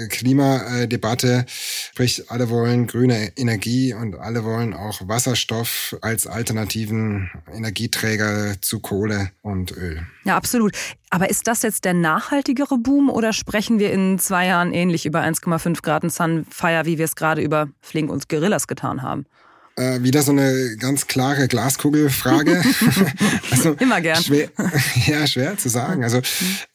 Klimadebatte. 0.10 1.46
Sprich, 1.48 2.32
alle 2.32 2.50
wollen 2.50 2.88
grüne 2.88 3.32
Energie 3.38 3.94
und 3.94 4.16
alle 4.16 4.44
wollen 4.44 4.74
auch 4.74 5.08
Wasserstoff 5.08 5.96
als 6.02 6.28
alternativen 6.28 7.30
Energieträger 7.54 8.56
zu 8.62 8.80
Kohle 8.80 9.32
und 9.42 9.72
Öl. 9.72 10.06
Ja, 10.26 10.36
absolut. 10.36 10.76
Aber 11.10 11.30
ist 11.30 11.48
das 11.48 11.62
jetzt 11.62 11.86
der 11.86 11.94
nachhaltigere 11.94 12.78
Boom 12.78 13.10
oder 13.10 13.34
sprechen 13.34 13.80
wir 13.80 13.92
in 13.92 14.18
zwei 14.18 14.48
Jahren 14.48 14.74
ähnlich 14.74 15.06
über 15.06 15.22
1,5 15.22 15.82
Grad 15.82 16.12
Sunfire, 16.12 16.86
wie 16.86 16.98
wir 16.98 17.06
es 17.06 17.16
gerade 17.16 17.42
über 17.42 17.70
Flink 17.82 18.10
und 18.12 18.28
Gorillas 18.30 18.68
getan 18.68 19.02
haben? 19.04 19.26
Äh, 19.76 20.04
wieder 20.04 20.22
so 20.22 20.32
eine 20.32 20.78
ganz 20.78 21.08
klare 21.08 21.48
Glaskugelfrage. 21.48 22.62
also 23.52 23.74
Immer 23.74 24.02
gern. 24.02 24.22
Schwer, 24.22 24.50
ja, 25.08 25.26
schwer 25.26 25.58
zu 25.58 25.70
sagen. 25.70 26.04
Also 26.04 26.22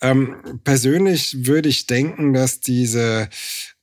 ähm, 0.00 0.35
persönlich 0.64 1.47
würde 1.47 1.69
ich 1.69 1.87
denken, 1.87 2.33
dass 2.33 2.59
diese 2.59 3.28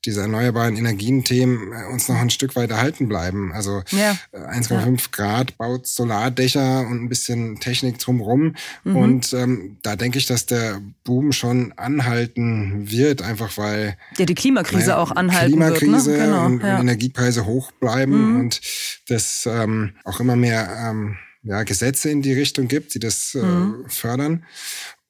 diese 0.06 0.22
erneuerbaren 0.22 0.78
Energien-Themen 0.78 1.74
äh, 1.74 1.92
uns 1.92 2.08
noch 2.08 2.18
ein 2.18 2.30
Stück 2.30 2.56
weit 2.56 2.72
erhalten 2.72 3.08
bleiben. 3.08 3.52
Also 3.54 3.84
ja. 3.92 4.18
1,5 4.34 4.72
ja. 4.72 4.96
Grad 5.12 5.58
baut 5.58 5.88
Solardächer 5.88 6.82
und 6.82 7.04
ein 7.04 7.10
bisschen 7.10 7.60
Technik 7.60 8.00
drumrum. 8.00 8.56
Mhm. 8.84 8.96
Und 8.96 9.34
ähm, 9.34 9.78
da 9.82 9.96
denke 9.96 10.18
ich, 10.18 10.26
dass 10.26 10.46
der 10.46 10.82
Boom 11.04 11.32
schon 11.32 11.74
anhalten 11.74 12.90
wird, 12.90 13.22
einfach 13.22 13.58
weil 13.58 13.98
ja 14.18 14.26
die 14.26 14.36
Klimakrise 14.36 14.90
naja, 14.90 14.98
auch 14.98 15.12
anhalten 15.12 15.54
Klimakrise 15.54 16.12
wird. 16.12 16.20
Ne? 16.20 16.26
Genau, 16.26 16.46
und, 16.46 16.64
ja. 16.64 16.76
und, 16.76 16.82
Energiepreise 16.82 17.46
hoch 17.46 17.72
bleiben 17.74 18.34
mhm. 18.34 18.40
und 18.42 18.62
das 19.08 19.48
ähm, 19.52 19.94
auch 20.04 20.20
immer 20.20 20.36
mehr 20.36 20.90
ähm, 20.90 21.18
ja, 21.46 21.64
Gesetze 21.64 22.10
in 22.10 22.22
die 22.22 22.34
Richtung 22.34 22.68
gibt, 22.68 22.96
die 22.96 23.00
das 23.00 23.36
äh, 23.36 23.42
mhm. 23.42 23.86
fördern. 23.88 24.44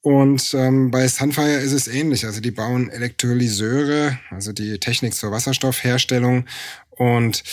Und 0.06 0.54
ähm, 0.54 0.92
bei 0.92 1.08
Sunfire 1.08 1.56
ist 1.56 1.72
es 1.72 1.88
ähnlich. 1.88 2.28
Also 2.28 2.40
die 2.40 2.52
bauen 2.52 2.92
Elektrolyseure, 2.92 4.20
also 4.30 4.54
die 4.54 4.78
Technik 4.78 5.16
zur 5.16 5.32
Wasserstoffherstellung. 5.32 6.46
Und 6.92 7.44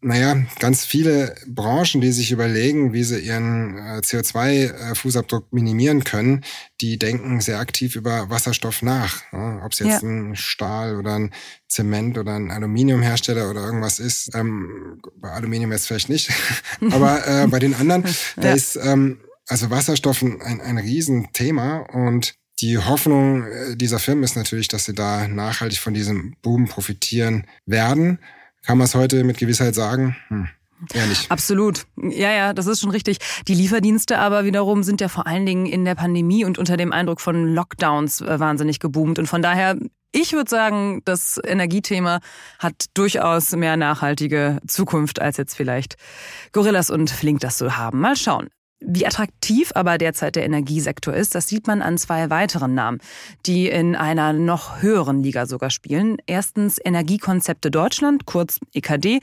naja, 0.00 0.34
ganz 0.60 0.86
viele 0.86 1.34
Branchen, 1.46 2.00
die 2.00 2.10
sich 2.10 2.32
überlegen, 2.32 2.94
wie 2.94 3.04
sie 3.04 3.18
ihren 3.18 3.76
äh, 3.76 3.98
CO2-Fußabdruck 3.98 5.48
minimieren 5.50 6.02
können, 6.02 6.42
die 6.80 6.98
denken 6.98 7.42
sehr 7.42 7.58
aktiv 7.58 7.96
über 7.96 8.30
Wasserstoff 8.30 8.80
nach. 8.80 9.20
Ja, 9.30 9.62
Ob 9.62 9.72
es 9.72 9.80
jetzt 9.80 10.02
ja. 10.02 10.08
ein 10.08 10.36
Stahl 10.36 10.96
oder 10.96 11.16
ein 11.16 11.34
Zement 11.68 12.16
oder 12.16 12.34
ein 12.34 12.50
Aluminiumhersteller 12.50 13.50
oder 13.50 13.60
irgendwas 13.60 13.98
ist. 13.98 14.34
Ähm, 14.34 15.02
bei 15.16 15.32
Aluminium 15.32 15.70
jetzt 15.70 15.86
vielleicht 15.86 16.08
nicht. 16.08 16.30
Aber 16.92 17.28
äh, 17.28 17.46
bei 17.48 17.58
den 17.58 17.74
anderen, 17.74 18.04
ja. 18.06 18.12
da 18.36 18.52
ist 18.54 18.76
ähm, 18.82 19.18
also 19.50 19.70
Wasserstoff 19.70 20.22
ein, 20.22 20.60
ein 20.60 20.78
Riesenthema 20.78 21.78
und 21.92 22.34
die 22.60 22.78
Hoffnung 22.78 23.44
äh, 23.44 23.76
dieser 23.76 23.98
Firmen 23.98 24.22
ist 24.22 24.36
natürlich, 24.36 24.68
dass 24.68 24.84
sie 24.84 24.94
da 24.94 25.26
nachhaltig 25.26 25.78
von 25.78 25.94
diesem 25.94 26.34
Boom 26.42 26.66
profitieren 26.66 27.46
werden. 27.66 28.18
Kann 28.64 28.78
man 28.78 28.84
es 28.84 28.94
heute 28.94 29.24
mit 29.24 29.38
Gewissheit 29.38 29.74
sagen? 29.74 30.16
Hm. 30.28 30.48
Ehrlich. 30.94 31.26
Absolut. 31.30 31.84
Ja, 31.96 32.32
ja, 32.32 32.52
das 32.54 32.66
ist 32.66 32.80
schon 32.80 32.90
richtig. 32.90 33.18
Die 33.48 33.54
Lieferdienste 33.54 34.18
aber 34.18 34.44
wiederum 34.44 34.82
sind 34.82 35.00
ja 35.02 35.08
vor 35.08 35.26
allen 35.26 35.44
Dingen 35.44 35.66
in 35.66 35.84
der 35.84 35.94
Pandemie 35.94 36.44
und 36.44 36.58
unter 36.58 36.78
dem 36.78 36.92
Eindruck 36.92 37.20
von 37.20 37.54
Lockdowns 37.54 38.22
äh, 38.22 38.40
wahnsinnig 38.40 38.78
geboomt. 38.78 39.18
Und 39.18 39.26
von 39.26 39.42
daher, 39.42 39.76
ich 40.12 40.32
würde 40.32 40.48
sagen, 40.48 41.02
das 41.04 41.38
Energiethema 41.44 42.20
hat 42.58 42.86
durchaus 42.94 43.54
mehr 43.54 43.76
nachhaltige 43.76 44.60
Zukunft, 44.66 45.20
als 45.20 45.36
jetzt 45.36 45.54
vielleicht 45.54 45.96
Gorillas 46.52 46.88
und 46.88 47.10
Flink 47.10 47.40
das 47.40 47.58
so 47.58 47.76
haben. 47.76 48.00
Mal 48.00 48.16
schauen. 48.16 48.48
Wie 48.82 49.06
attraktiv 49.06 49.72
aber 49.74 49.98
derzeit 49.98 50.36
der 50.36 50.46
Energiesektor 50.46 51.12
ist, 51.12 51.34
das 51.34 51.48
sieht 51.48 51.66
man 51.66 51.82
an 51.82 51.98
zwei 51.98 52.30
weiteren 52.30 52.72
Namen, 52.72 52.98
die 53.44 53.68
in 53.68 53.94
einer 53.94 54.32
noch 54.32 54.80
höheren 54.80 55.22
Liga 55.22 55.44
sogar 55.44 55.68
spielen. 55.68 56.16
Erstens 56.26 56.78
Energiekonzepte 56.82 57.70
Deutschland, 57.70 58.24
kurz 58.24 58.58
EKD. 58.72 59.20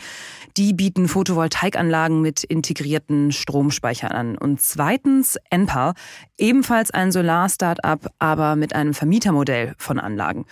Die 0.57 0.73
bieten 0.73 1.07
Photovoltaikanlagen 1.07 2.21
mit 2.21 2.43
integrierten 2.43 3.31
Stromspeichern 3.31 4.11
an. 4.11 4.37
Und 4.37 4.61
zweitens 4.61 5.37
Enpal, 5.49 5.93
ebenfalls 6.37 6.91
ein 6.91 7.11
Solar-Startup, 7.11 8.11
aber 8.19 8.55
mit 8.55 8.75
einem 8.75 8.93
Vermietermodell 8.93 9.73
von 9.79 9.99
Anlagen. 9.99 10.45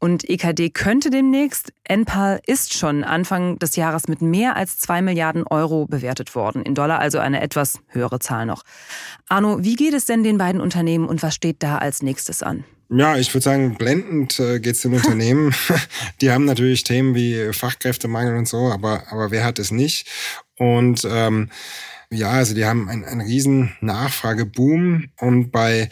Und 0.00 0.28
EKD 0.28 0.68
könnte 0.68 1.08
demnächst, 1.08 1.72
Enpal 1.84 2.40
ist 2.46 2.74
schon 2.74 3.04
Anfang 3.04 3.58
des 3.58 3.76
Jahres 3.76 4.06
mit 4.06 4.20
mehr 4.20 4.54
als 4.54 4.78
zwei 4.78 5.00
Milliarden 5.00 5.46
Euro 5.46 5.86
bewertet 5.86 6.34
worden. 6.34 6.62
In 6.62 6.74
Dollar 6.74 6.98
also 6.98 7.18
eine 7.18 7.40
etwas 7.40 7.80
höhere 7.88 8.18
Zahl 8.18 8.49
noch. 8.50 8.62
Arno, 9.28 9.62
wie 9.62 9.76
geht 9.76 9.94
es 9.94 10.04
denn 10.04 10.22
den 10.22 10.38
beiden 10.38 10.60
Unternehmen 10.60 11.06
und 11.06 11.22
was 11.22 11.34
steht 11.34 11.62
da 11.62 11.78
als 11.78 12.02
nächstes 12.02 12.42
an? 12.42 12.64
Ja, 12.92 13.16
ich 13.16 13.32
würde 13.32 13.44
sagen, 13.44 13.76
blendend 13.76 14.40
äh, 14.40 14.58
geht 14.58 14.74
es 14.74 14.82
den 14.82 14.94
Unternehmen. 15.00 15.54
Die 16.20 16.30
haben 16.30 16.44
natürlich 16.44 16.84
Themen 16.84 17.14
wie 17.14 17.52
Fachkräftemangel 17.52 18.36
und 18.36 18.48
so, 18.48 18.70
aber, 18.70 19.04
aber 19.10 19.30
wer 19.30 19.44
hat 19.44 19.58
es 19.58 19.70
nicht? 19.70 20.08
Und 20.58 21.06
ähm, 21.08 21.48
ja, 22.12 22.32
also 22.32 22.54
die 22.54 22.64
haben 22.64 22.88
einen, 22.88 23.04
einen 23.04 23.20
riesen 23.20 23.76
Nachfrageboom. 23.80 25.10
Und 25.20 25.52
bei 25.52 25.88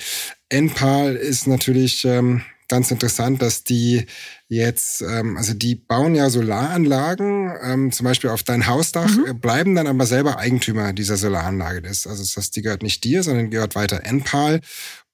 Enpal 0.48 1.14
ist 1.14 1.46
natürlich 1.46 2.04
ähm, 2.04 2.42
ganz 2.68 2.90
interessant, 2.90 3.42
dass 3.42 3.64
die 3.64 4.06
jetzt, 4.48 5.02
ähm, 5.02 5.36
also 5.36 5.54
die 5.54 5.74
bauen 5.74 6.14
ja 6.14 6.30
Solaranlagen, 6.30 7.52
ähm, 7.62 7.92
zum 7.92 8.04
Beispiel 8.04 8.30
auf 8.30 8.42
dein 8.42 8.66
Hausdach, 8.66 9.14
mhm. 9.14 9.26
Äh, 9.26 9.34
bleiben 9.34 9.74
dann 9.74 9.86
aber 9.86 10.06
selber 10.06 10.38
Eigentümer 10.38 10.92
dieser 10.92 11.16
Solaranlage. 11.16 11.82
Das, 11.82 12.06
also 12.06 12.22
das 12.22 12.36
heißt, 12.36 12.56
die 12.56 12.62
gehört 12.62 12.82
nicht 12.82 13.04
dir, 13.04 13.22
sondern 13.22 13.50
gehört 13.50 13.74
weiter 13.74 14.04
Enpal. 14.04 14.60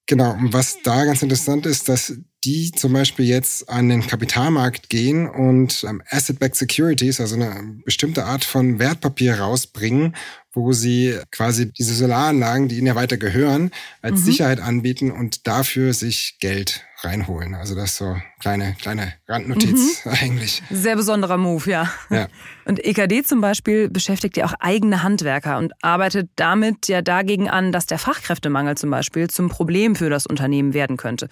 Genau, 0.06 0.32
und 0.32 0.52
was 0.52 0.82
da 0.82 1.04
ganz 1.06 1.22
interessant 1.22 1.64
ist, 1.64 1.88
dass 1.88 2.12
die 2.44 2.72
zum 2.72 2.92
Beispiel 2.92 3.24
jetzt 3.24 3.70
an 3.70 3.88
den 3.88 4.06
Kapitalmarkt 4.06 4.90
gehen 4.90 5.26
und 5.26 5.82
ähm, 5.88 6.02
Asset-Backed 6.10 6.56
Securities, 6.56 7.20
also 7.20 7.36
eine 7.36 7.78
bestimmte 7.86 8.26
Art 8.26 8.44
von 8.44 8.78
Wertpapier 8.78 9.40
rausbringen, 9.40 10.14
wo 10.54 10.72
sie 10.72 11.18
quasi 11.30 11.72
diese 11.72 11.94
Solaranlagen, 11.94 12.68
die 12.68 12.78
ihnen 12.78 12.86
ja 12.86 12.94
weiter 12.94 13.16
gehören, 13.16 13.70
als 14.02 14.20
mhm. 14.20 14.24
Sicherheit 14.24 14.60
anbieten 14.60 15.10
und 15.10 15.46
dafür 15.46 15.92
sich 15.92 16.36
Geld 16.40 16.84
reinholen. 17.04 17.54
Also 17.54 17.74
das 17.74 17.90
ist 17.90 17.96
so 17.96 18.16
kleine, 18.40 18.74
kleine 18.80 19.12
Randnotiz 19.28 20.04
mhm. 20.04 20.12
eigentlich. 20.20 20.62
Sehr 20.70 20.96
besonderer 20.96 21.36
Move, 21.36 21.70
ja. 21.70 21.90
ja. 22.10 22.28
Und 22.64 22.84
EKD 22.84 23.22
zum 23.22 23.40
Beispiel 23.40 23.90
beschäftigt 23.90 24.36
ja 24.36 24.46
auch 24.46 24.54
eigene 24.58 25.02
Handwerker 25.02 25.58
und 25.58 25.72
arbeitet 25.82 26.30
damit 26.36 26.88
ja 26.88 27.02
dagegen 27.02 27.48
an, 27.48 27.72
dass 27.72 27.86
der 27.86 27.98
Fachkräftemangel 27.98 28.76
zum 28.76 28.90
Beispiel 28.90 29.28
zum 29.28 29.48
Problem 29.48 29.96
für 29.96 30.10
das 30.10 30.26
Unternehmen 30.26 30.74
werden 30.74 30.96
könnte. 30.96 31.28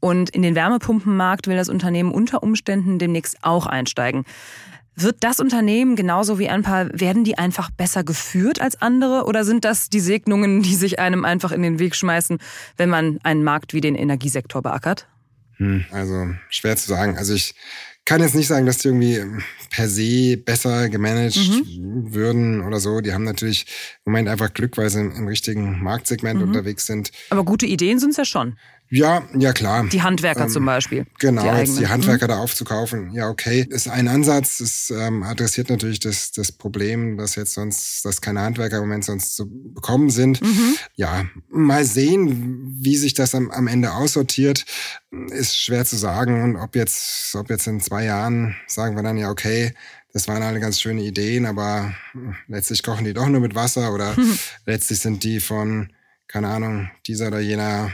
Und 0.00 0.30
in 0.30 0.42
den 0.42 0.54
Wärmepumpenmarkt 0.54 1.46
will 1.46 1.56
das 1.56 1.68
Unternehmen 1.68 2.12
unter 2.12 2.42
Umständen 2.42 2.98
demnächst 2.98 3.38
auch 3.42 3.66
einsteigen. 3.66 4.24
Wird 5.00 5.16
das 5.20 5.40
Unternehmen 5.40 5.96
genauso 5.96 6.38
wie 6.38 6.48
ein 6.48 6.62
paar, 6.62 6.88
werden 6.92 7.24
die 7.24 7.38
einfach 7.38 7.70
besser 7.70 8.04
geführt 8.04 8.60
als 8.60 8.80
andere 8.80 9.24
oder 9.24 9.44
sind 9.44 9.64
das 9.64 9.88
die 9.88 10.00
Segnungen, 10.00 10.62
die 10.62 10.74
sich 10.74 10.98
einem 10.98 11.24
einfach 11.24 11.52
in 11.52 11.62
den 11.62 11.78
Weg 11.78 11.96
schmeißen, 11.96 12.38
wenn 12.76 12.90
man 12.90 13.18
einen 13.22 13.42
Markt 13.42 13.72
wie 13.72 13.80
den 13.80 13.94
Energiesektor 13.94 14.62
beackert? 14.62 15.06
Hm, 15.56 15.84
also 15.90 16.28
schwer 16.48 16.76
zu 16.76 16.88
sagen. 16.88 17.16
Also 17.18 17.34
ich 17.34 17.54
kann 18.04 18.22
jetzt 18.22 18.34
nicht 18.34 18.48
sagen, 18.48 18.66
dass 18.66 18.78
die 18.78 18.88
irgendwie 18.88 19.20
per 19.70 19.88
se 19.88 20.36
besser 20.36 20.88
gemanagt 20.88 21.36
mhm. 21.36 22.12
würden 22.12 22.62
oder 22.62 22.80
so. 22.80 23.00
Die 23.00 23.12
haben 23.12 23.24
natürlich 23.24 23.66
im 24.04 24.12
Moment 24.12 24.28
einfach 24.28 24.52
Glück, 24.52 24.76
weil 24.78 24.90
sie 24.90 25.00
im, 25.00 25.28
richtigen 25.28 25.82
Marktsegment 25.82 26.40
mhm. 26.40 26.48
unterwegs 26.48 26.86
sind. 26.86 27.12
Aber 27.28 27.44
gute 27.44 27.66
Ideen 27.66 27.98
sind 27.98 28.10
es 28.10 28.16
ja 28.16 28.24
schon. 28.24 28.56
Ja, 28.90 29.22
ja 29.38 29.52
klar. 29.52 29.86
Die 29.86 30.02
Handwerker 30.02 30.44
ähm, 30.44 30.48
zum 30.48 30.64
Beispiel. 30.64 31.06
Genau, 31.20 31.42
die, 31.42 31.58
jetzt 31.58 31.78
die 31.78 31.86
Handwerker 31.86 32.26
mhm. 32.26 32.30
da 32.30 32.38
aufzukaufen. 32.38 33.12
Ja, 33.12 33.28
okay. 33.28 33.66
Ist 33.70 33.88
ein 33.88 34.08
Ansatz. 34.08 34.58
Es 34.58 34.90
ähm, 34.90 35.22
adressiert 35.22 35.70
natürlich 35.70 36.00
das, 36.00 36.32
das 36.32 36.50
Problem, 36.50 37.16
dass 37.16 37.36
jetzt 37.36 37.54
sonst, 37.54 38.04
dass 38.04 38.20
keine 38.20 38.40
Handwerker 38.40 38.78
im 38.78 38.82
Moment 38.82 39.04
sonst 39.04 39.36
zu 39.36 39.48
bekommen 39.48 40.10
sind. 40.10 40.42
Mhm. 40.42 40.74
Ja, 40.96 41.24
mal 41.48 41.84
sehen, 41.84 42.74
wie 42.80 42.96
sich 42.96 43.14
das 43.14 43.34
am, 43.34 43.50
am 43.50 43.68
Ende 43.68 43.92
aussortiert. 43.92 44.64
Ist 45.30 45.56
schwer 45.56 45.84
zu 45.84 45.96
sagen. 45.96 46.42
Und 46.42 46.56
ob 46.56 46.74
jetzt, 46.74 47.34
ob 47.36 47.48
jetzt 47.48 47.68
in 47.68 47.80
zwei 47.80 48.04
Jahren 48.04 48.56
sagen 48.66 48.96
wir 48.96 49.04
dann 49.04 49.16
ja, 49.16 49.30
okay, 49.30 49.72
das 50.12 50.26
waren 50.26 50.42
alle 50.42 50.58
ganz 50.58 50.80
schöne 50.80 51.02
Ideen, 51.02 51.46
aber 51.46 51.94
letztlich 52.48 52.82
kochen 52.82 53.04
die 53.04 53.14
doch 53.14 53.28
nur 53.28 53.40
mit 53.40 53.54
Wasser 53.54 53.94
oder 53.94 54.18
mhm. 54.18 54.36
letztlich 54.66 54.98
sind 54.98 55.22
die 55.22 55.38
von 55.38 55.90
keine 56.30 56.46
Ahnung, 56.48 56.90
dieser 57.08 57.26
oder 57.26 57.40
jener 57.40 57.92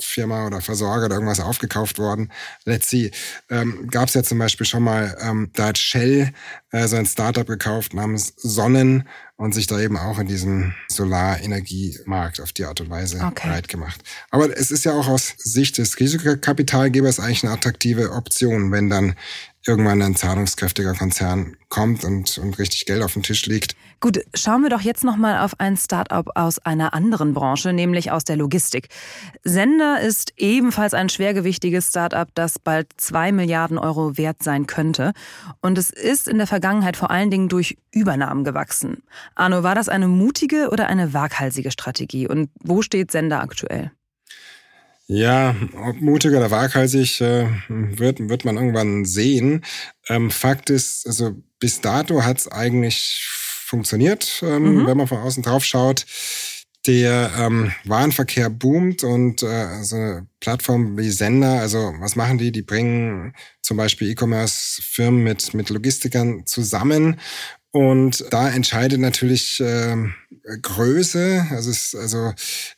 Firma 0.00 0.46
oder 0.46 0.60
Versorger 0.60 1.06
oder 1.06 1.14
irgendwas 1.14 1.38
aufgekauft 1.38 1.98
worden. 1.98 2.32
Let's 2.64 2.90
see. 2.90 3.12
Ähm, 3.48 3.86
Gab 3.90 4.08
es 4.08 4.14
ja 4.14 4.24
zum 4.24 4.38
Beispiel 4.38 4.66
schon 4.66 4.82
mal, 4.82 5.16
ähm, 5.20 5.50
da 5.54 5.68
hat 5.68 5.78
Shell 5.78 6.32
äh, 6.72 6.88
so 6.88 6.96
ein 6.96 7.06
Startup 7.06 7.46
gekauft 7.46 7.94
namens 7.94 8.32
Sonnen 8.36 9.08
und 9.36 9.54
sich 9.54 9.68
da 9.68 9.80
eben 9.80 9.96
auch 9.96 10.18
in 10.18 10.26
diesem 10.26 10.74
Solarenergiemarkt 10.88 12.40
auf 12.40 12.52
die 12.52 12.64
Art 12.64 12.80
und 12.80 12.90
Weise 12.90 13.20
okay. 13.24 13.48
breit 13.48 13.68
gemacht. 13.68 14.02
Aber 14.30 14.56
es 14.56 14.72
ist 14.72 14.84
ja 14.84 14.92
auch 14.92 15.06
aus 15.06 15.34
Sicht 15.38 15.78
des 15.78 16.00
Risikokapitalgebers 16.00 17.20
eigentlich 17.20 17.44
eine 17.44 17.52
attraktive 17.52 18.10
Option, 18.12 18.72
wenn 18.72 18.90
dann 18.90 19.14
irgendwann 19.66 20.00
ein 20.02 20.16
zahlungskräftiger 20.16 20.94
Konzern 20.94 21.56
kommt 21.68 22.04
und, 22.04 22.38
und 22.38 22.58
richtig 22.58 22.86
Geld 22.86 23.02
auf 23.02 23.12
dem 23.12 23.22
Tisch 23.22 23.46
liegt. 23.46 23.76
Gut, 24.00 24.20
schauen 24.34 24.62
wir 24.62 24.70
doch 24.70 24.80
jetzt 24.80 25.04
nochmal 25.04 25.44
auf 25.44 25.60
ein 25.60 25.76
Startup 25.76 26.26
aus 26.34 26.58
einer 26.58 26.94
anderen 26.94 27.34
Branche, 27.34 27.72
nämlich 27.72 28.10
aus 28.10 28.24
der 28.24 28.36
Logistik. 28.36 28.88
Sender 29.44 30.00
ist 30.00 30.32
ebenfalls 30.38 30.94
ein 30.94 31.10
schwergewichtiges 31.10 31.88
Startup, 31.88 32.28
das 32.34 32.58
bald 32.58 32.88
zwei 32.96 33.30
Milliarden 33.32 33.76
Euro 33.76 34.16
wert 34.16 34.42
sein 34.42 34.66
könnte. 34.66 35.12
Und 35.60 35.76
es 35.76 35.90
ist 35.90 36.28
in 36.28 36.38
der 36.38 36.46
Vergangenheit 36.46 36.96
vor 36.96 37.10
allen 37.10 37.30
Dingen 37.30 37.48
durch 37.48 37.76
Übernahmen 37.92 38.44
gewachsen. 38.44 39.02
Arno, 39.34 39.62
war 39.62 39.74
das 39.74 39.90
eine 39.90 40.08
mutige 40.08 40.70
oder 40.70 40.86
eine 40.86 41.12
waghalsige 41.12 41.70
Strategie? 41.70 42.26
Und 42.26 42.50
wo 42.62 42.80
steht 42.80 43.10
Sender 43.10 43.40
aktuell? 43.40 43.92
Ja, 45.12 45.56
ob 45.74 46.00
mutig 46.00 46.30
oder 46.30 46.52
waghalsig 46.52 47.20
äh, 47.20 47.48
wird, 47.68 48.28
wird 48.28 48.44
man 48.44 48.56
irgendwann 48.56 49.04
sehen. 49.04 49.64
Ähm, 50.08 50.30
Fakt 50.30 50.70
ist, 50.70 51.04
also 51.04 51.34
bis 51.58 51.80
dato 51.80 52.22
hat 52.22 52.38
es 52.38 52.46
eigentlich 52.46 53.20
funktioniert, 53.26 54.40
ähm, 54.46 54.82
mhm. 54.82 54.86
wenn 54.86 54.96
man 54.96 55.08
von 55.08 55.18
außen 55.18 55.42
drauf 55.42 55.64
schaut. 55.64 56.06
Der 56.86 57.32
ähm, 57.36 57.72
Warenverkehr 57.84 58.50
boomt 58.50 59.02
und 59.02 59.42
äh, 59.42 59.82
so 59.82 59.96
eine 59.96 60.28
Plattform 60.38 60.96
wie 60.96 61.10
Sender, 61.10 61.60
also 61.60 61.92
was 61.98 62.14
machen 62.14 62.38
die? 62.38 62.52
Die 62.52 62.62
bringen 62.62 63.34
zum 63.62 63.78
Beispiel 63.78 64.10
E-Commerce-Firmen 64.10 65.24
mit, 65.24 65.54
mit 65.54 65.70
Logistikern 65.70 66.46
zusammen 66.46 67.18
und 67.72 68.24
da 68.30 68.48
entscheidet 68.48 69.00
natürlich 69.00 69.58
äh, 69.58 69.96
Größe. 70.62 71.46
Also, 71.50 71.70
es, 71.70 71.96
also 71.96 72.32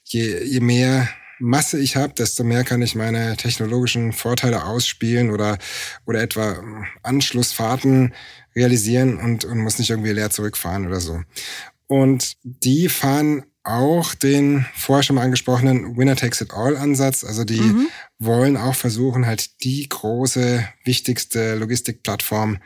je, 0.04 0.42
je 0.44 0.60
mehr 0.60 1.08
Masse 1.42 1.78
ich 1.78 1.96
habe, 1.96 2.14
desto 2.14 2.44
mehr 2.44 2.64
kann 2.64 2.80
ich 2.82 2.94
meine 2.94 3.36
technologischen 3.36 4.12
Vorteile 4.12 4.64
ausspielen 4.64 5.30
oder, 5.30 5.58
oder 6.06 6.22
etwa 6.22 6.52
ähm, 6.52 6.86
Anschlussfahrten 7.02 8.14
realisieren 8.54 9.18
und, 9.18 9.44
und 9.44 9.58
muss 9.58 9.78
nicht 9.78 9.90
irgendwie 9.90 10.12
leer 10.12 10.30
zurückfahren 10.30 10.86
oder 10.86 11.00
so. 11.00 11.20
Und 11.88 12.36
die 12.42 12.88
fahren 12.88 13.44
auch 13.64 14.14
den 14.14 14.66
vorher 14.74 15.02
schon 15.02 15.16
mal 15.16 15.22
angesprochenen 15.22 15.96
Winner 15.96 16.16
Takes 16.16 16.40
It 16.40 16.52
All 16.52 16.76
Ansatz. 16.76 17.24
Also 17.24 17.44
die 17.44 17.60
mhm. 17.60 17.88
wollen 18.18 18.56
auch 18.56 18.74
versuchen, 18.74 19.26
halt 19.26 19.62
die 19.62 19.88
große, 19.88 20.66
wichtigste 20.84 21.56
Logistikplattform 21.56 22.58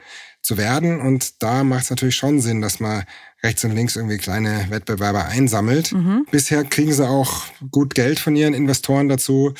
zu 0.46 0.56
werden. 0.56 1.00
Und 1.00 1.42
da 1.42 1.64
macht 1.64 1.84
es 1.84 1.90
natürlich 1.90 2.14
schon 2.14 2.40
Sinn, 2.40 2.62
dass 2.62 2.78
man 2.78 3.02
rechts 3.42 3.64
und 3.64 3.72
links 3.72 3.96
irgendwie 3.96 4.18
kleine 4.18 4.66
Wettbewerber 4.70 5.26
einsammelt. 5.26 5.92
Mhm. 5.92 6.24
Bisher 6.30 6.62
kriegen 6.64 6.92
sie 6.92 7.06
auch 7.06 7.44
gut 7.70 7.94
Geld 7.94 8.20
von 8.20 8.36
ihren 8.36 8.54
Investoren 8.54 9.08
dazu. 9.08 9.54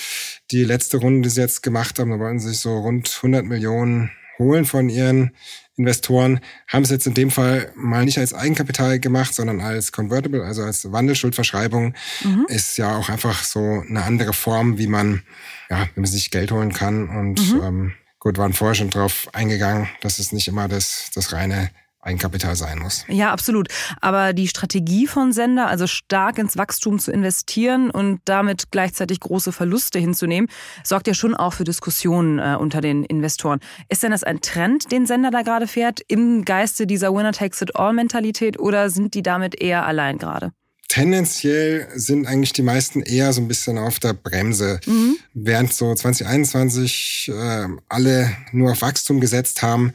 Die 0.53 0.65
letzte 0.65 0.99
Runde, 0.99 1.23
die 1.23 1.35
sie 1.35 1.41
jetzt 1.41 1.63
gemacht 1.63 1.99
haben, 1.99 2.11
da 2.11 2.19
wollen 2.21 2.39
sie 2.39 2.51
sich 2.51 2.61
so 2.61 2.79
rund 2.79 3.13
100 3.17 3.45
Millionen 3.45 4.11
holen 4.39 4.65
von 4.65 4.89
ihren 4.89 5.33
Investoren, 5.77 6.41
haben 6.69 6.85
es 6.85 6.91
jetzt 6.91 7.07
in 7.07 7.15
dem 7.15 7.31
Fall 7.31 7.73
mal 7.75 8.05
nicht 8.05 8.19
als 8.19 8.33
Eigenkapital 8.33 8.99
gemacht, 8.99 9.35
sondern 9.35 9.61
als 9.61 9.93
Convertible, 9.93 10.43
also 10.43 10.63
als 10.63 10.91
Wandelschuldverschreibung. 10.91 11.95
Mhm. 12.23 12.47
Ist 12.49 12.79
ja 12.79 12.97
auch 12.97 13.09
einfach 13.09 13.43
so 13.43 13.83
eine 13.89 14.05
andere 14.05 14.33
Form, 14.33 14.79
wie 14.79 14.87
man, 14.87 15.23
ja, 15.69 15.89
wie 15.95 16.01
man 16.01 16.11
sich 16.11 16.31
Geld 16.31 16.53
holen 16.53 16.73
kann. 16.73 17.09
Und 17.09 17.55
mhm. 17.55 17.63
ähm, 17.63 17.93
gut, 18.27 18.39
waren 18.39 18.53
vorher 18.53 18.75
schon 18.75 18.91
drauf 18.91 19.29
eingegangen, 19.33 19.89
dass 20.01 20.19
es 20.19 20.33
nicht 20.33 20.49
immer 20.49 20.67
das, 20.67 21.11
das 21.15 21.33
reine 21.33 21.71
Eigenkapital 22.01 22.57
sein 22.57 22.81
muss. 22.81 23.05
Ja, 23.07 23.31
absolut. 23.33 23.69
Aber 24.01 24.33
die 24.33 24.49
Strategie 24.49 25.07
von 25.07 25.33
Sender, 25.33 25.69
also 25.69 25.87
stark 25.87 26.39
ins 26.39 26.57
Wachstum 26.57 26.99
zu 26.99 27.13
investieren 27.13 27.89
und 27.89 28.21
damit 28.25 28.73
gleichzeitig 28.73 29.21
große 29.21 29.53
Verluste 29.53 30.01
hinzunehmen, 30.01 30.49
sorgt 30.83 31.07
ja 31.07 31.15
schon 31.15 31.37
auch 31.37 31.53
für 31.53 31.65
Diskussionen 31.65 32.41
äh, 32.41 32.57
unter 32.59 32.81
den 32.81 33.05
Investoren. 33.05 33.61
Ist 33.89 34.03
denn 34.03 34.11
das 34.11 34.25
ein 34.25 34.41
Trend, 34.41 34.91
den 34.91 35.07
Sender 35.07 35.31
da 35.31 35.43
gerade 35.43 35.69
fährt, 35.69 36.01
im 36.09 36.45
Geiste 36.45 36.89
dieser 36.89 37.15
Winner-Takes-it-all-Mentalität 37.15 38.59
oder 38.59 38.91
sind 38.91 39.15
die 39.15 39.23
damit 39.23 39.61
eher 39.61 39.87
allein 39.87 40.19
gerade? 40.19 40.51
Tendenziell 40.89 41.89
sind 41.95 42.27
eigentlich 42.27 42.53
die 42.53 42.63
meisten 42.63 43.03
eher 43.03 43.33
so 43.33 43.41
ein 43.41 43.49
bisschen 43.49 43.79
auf 43.79 43.99
der 43.99 44.13
Bremse. 44.13 44.81
Mhm. 44.87 45.17
Während 45.35 45.73
so 45.73 45.95
2021 45.95 47.31
äh, 47.35 47.69
alle 47.89 48.37
nur 48.53 48.73
auf 48.73 48.83
Wachstum 48.83 49.21
gesetzt 49.21 49.63
haben, 49.63 49.93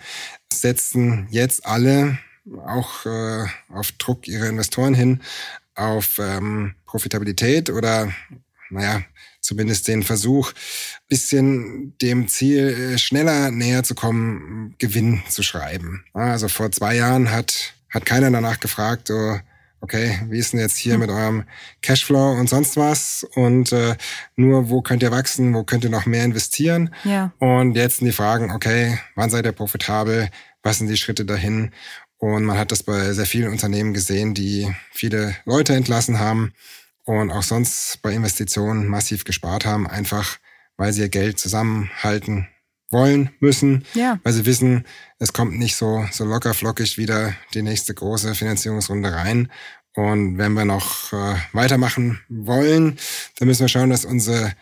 setzen 0.51 1.27
jetzt 1.31 1.65
alle 1.65 2.19
auch 2.65 3.05
äh, 3.05 3.45
auf 3.69 3.91
Druck 3.93 4.27
ihrer 4.27 4.47
Investoren 4.47 4.93
hin 4.93 5.21
auf 5.75 6.19
ähm, 6.19 6.75
Profitabilität 6.85 7.69
oder 7.69 8.11
naja, 8.69 9.03
zumindest 9.41 9.87
den 9.87 10.03
Versuch, 10.03 10.53
bisschen 11.07 11.97
dem 11.99 12.27
Ziel 12.27 12.93
äh, 12.93 12.97
schneller 12.97 13.51
näher 13.51 13.83
zu 13.83 13.95
kommen, 13.95 14.75
Gewinn 14.77 15.21
zu 15.29 15.43
schreiben. 15.43 16.05
Also 16.13 16.47
vor 16.47 16.71
zwei 16.71 16.95
Jahren 16.95 17.31
hat, 17.31 17.73
hat 17.89 18.05
keiner 18.05 18.31
danach 18.31 18.59
gefragt, 18.59 19.07
so, 19.07 19.39
okay, 19.81 20.19
wie 20.29 20.37
ist 20.37 20.53
denn 20.53 20.59
jetzt 20.59 20.77
hier 20.77 20.97
mit 20.97 21.09
eurem 21.09 21.43
Cashflow 21.81 22.33
und 22.33 22.47
sonst 22.47 22.77
was? 22.77 23.27
Und 23.35 23.71
äh, 23.71 23.95
nur, 24.35 24.69
wo 24.69 24.81
könnt 24.81 25.03
ihr 25.03 25.11
wachsen, 25.11 25.53
wo 25.53 25.63
könnt 25.63 25.83
ihr 25.83 25.89
noch 25.89 26.05
mehr 26.05 26.23
investieren? 26.23 26.93
Ja. 27.03 27.33
Und 27.39 27.75
jetzt 27.75 27.97
sind 27.97 28.05
die 28.05 28.13
Fragen, 28.13 28.51
okay, 28.51 28.99
wann 29.15 29.29
seid 29.29 29.45
ihr 29.45 29.51
profitabel? 29.51 30.29
Was 30.63 30.77
sind 30.77 30.87
die 30.87 30.97
Schritte 30.97 31.25
dahin? 31.25 31.71
Und 32.17 32.45
man 32.45 32.57
hat 32.57 32.71
das 32.71 32.83
bei 32.83 33.13
sehr 33.13 33.25
vielen 33.25 33.51
Unternehmen 33.51 33.93
gesehen, 33.93 34.35
die 34.35 34.71
viele 34.91 35.35
Leute 35.45 35.73
entlassen 35.73 36.19
haben 36.19 36.53
und 37.03 37.31
auch 37.31 37.43
sonst 37.43 37.99
bei 38.03 38.13
Investitionen 38.13 38.87
massiv 38.87 39.23
gespart 39.23 39.65
haben, 39.65 39.87
einfach 39.87 40.37
weil 40.77 40.93
sie 40.93 41.01
ihr 41.01 41.09
Geld 41.09 41.39
zusammenhalten 41.39 42.47
wollen, 42.91 43.29
müssen, 43.39 43.85
ja. 43.93 44.19
weil 44.23 44.33
sie 44.33 44.45
wissen, 44.45 44.85
es 45.19 45.33
kommt 45.33 45.57
nicht 45.57 45.75
so, 45.75 46.05
so 46.11 46.25
locker 46.25 46.53
flockig 46.53 46.97
wieder 46.97 47.33
die 47.53 47.61
nächste 47.61 47.93
große 47.93 48.35
Finanzierungsrunde 48.35 49.11
rein. 49.11 49.51
Und 49.95 50.37
wenn 50.37 50.53
wir 50.53 50.65
noch 50.65 51.11
äh, 51.11 51.35
weitermachen 51.53 52.21
wollen, 52.29 52.97
dann 53.37 53.47
müssen 53.47 53.61
wir 53.61 53.67
schauen, 53.67 53.89
dass 53.89 54.05
unsere, 54.05 54.53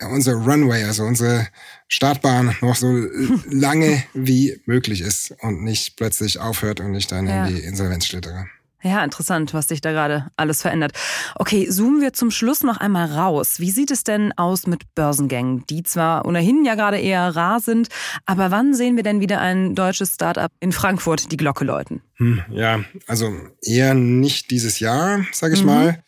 unsere 0.00 0.36
Runway, 0.36 0.84
also 0.84 1.04
unsere 1.04 1.48
Startbahn 1.88 2.56
noch 2.60 2.76
so 2.76 2.88
lange 3.50 4.02
wie 4.14 4.60
möglich 4.64 5.02
ist 5.02 5.34
und 5.40 5.62
nicht 5.62 5.96
plötzlich 5.96 6.38
aufhört 6.38 6.80
und 6.80 6.94
ich 6.94 7.06
dann 7.06 7.26
ja. 7.26 7.46
in 7.46 7.54
die 7.54 7.60
Insolvenz 7.62 8.06
schlittere. 8.06 8.46
Ja, 8.82 9.02
interessant, 9.02 9.54
was 9.54 9.66
sich 9.66 9.80
da 9.80 9.90
gerade 9.90 10.28
alles 10.36 10.62
verändert. 10.62 10.92
Okay, 11.34 11.68
zoomen 11.68 12.00
wir 12.00 12.12
zum 12.12 12.30
Schluss 12.30 12.62
noch 12.62 12.76
einmal 12.76 13.10
raus. 13.10 13.58
Wie 13.58 13.72
sieht 13.72 13.90
es 13.90 14.04
denn 14.04 14.32
aus 14.36 14.68
mit 14.68 14.94
Börsengängen, 14.94 15.64
die 15.68 15.82
zwar 15.82 16.24
ohnehin 16.26 16.64
ja 16.64 16.76
gerade 16.76 16.98
eher 16.98 17.34
rar 17.34 17.58
sind, 17.58 17.88
aber 18.24 18.52
wann 18.52 18.74
sehen 18.74 18.94
wir 18.94 19.02
denn 19.02 19.20
wieder 19.20 19.40
ein 19.40 19.74
deutsches 19.74 20.14
Startup 20.14 20.52
in 20.60 20.70
Frankfurt 20.70 21.32
die 21.32 21.36
Glocke 21.36 21.64
läuten? 21.64 22.02
Hm, 22.18 22.42
ja, 22.50 22.84
also 23.08 23.32
eher 23.62 23.94
nicht 23.94 24.50
dieses 24.52 24.78
Jahr, 24.78 25.24
sage 25.32 25.54
ich 25.54 25.60
mhm. 25.60 25.66
mal. 25.66 26.04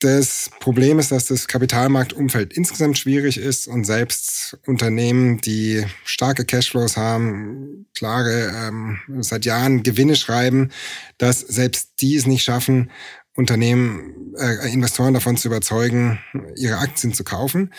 Das 0.00 0.50
Problem 0.60 0.98
ist, 0.98 1.12
dass 1.12 1.26
das 1.26 1.48
Kapitalmarktumfeld 1.48 2.52
insgesamt 2.52 2.98
schwierig 2.98 3.38
ist 3.38 3.66
und 3.66 3.84
selbst 3.84 4.58
Unternehmen, 4.66 5.40
die 5.40 5.84
starke 6.04 6.44
Cashflows 6.44 6.96
haben, 6.96 7.86
klare, 7.94 8.52
ähm, 8.54 8.98
seit 9.20 9.44
Jahren 9.44 9.82
Gewinne 9.82 10.16
schreiben, 10.16 10.70
dass 11.18 11.40
selbst 11.40 12.00
die 12.00 12.16
es 12.16 12.26
nicht 12.26 12.44
schaffen, 12.44 12.90
Unternehmen, 13.36 14.34
äh, 14.38 14.72
Investoren 14.72 15.14
davon 15.14 15.36
zu 15.36 15.48
überzeugen, 15.48 16.20
ihre 16.56 16.78
Aktien 16.78 17.12
zu 17.12 17.24
kaufen. 17.24 17.72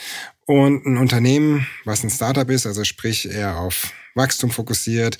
Und 0.46 0.86
ein 0.86 0.98
Unternehmen, 0.98 1.66
was 1.86 2.04
ein 2.04 2.10
Startup 2.10 2.50
ist, 2.50 2.66
also 2.66 2.84
sprich 2.84 3.30
eher 3.30 3.58
auf 3.58 3.94
Wachstum 4.16 4.52
fokussiert, 4.52 5.18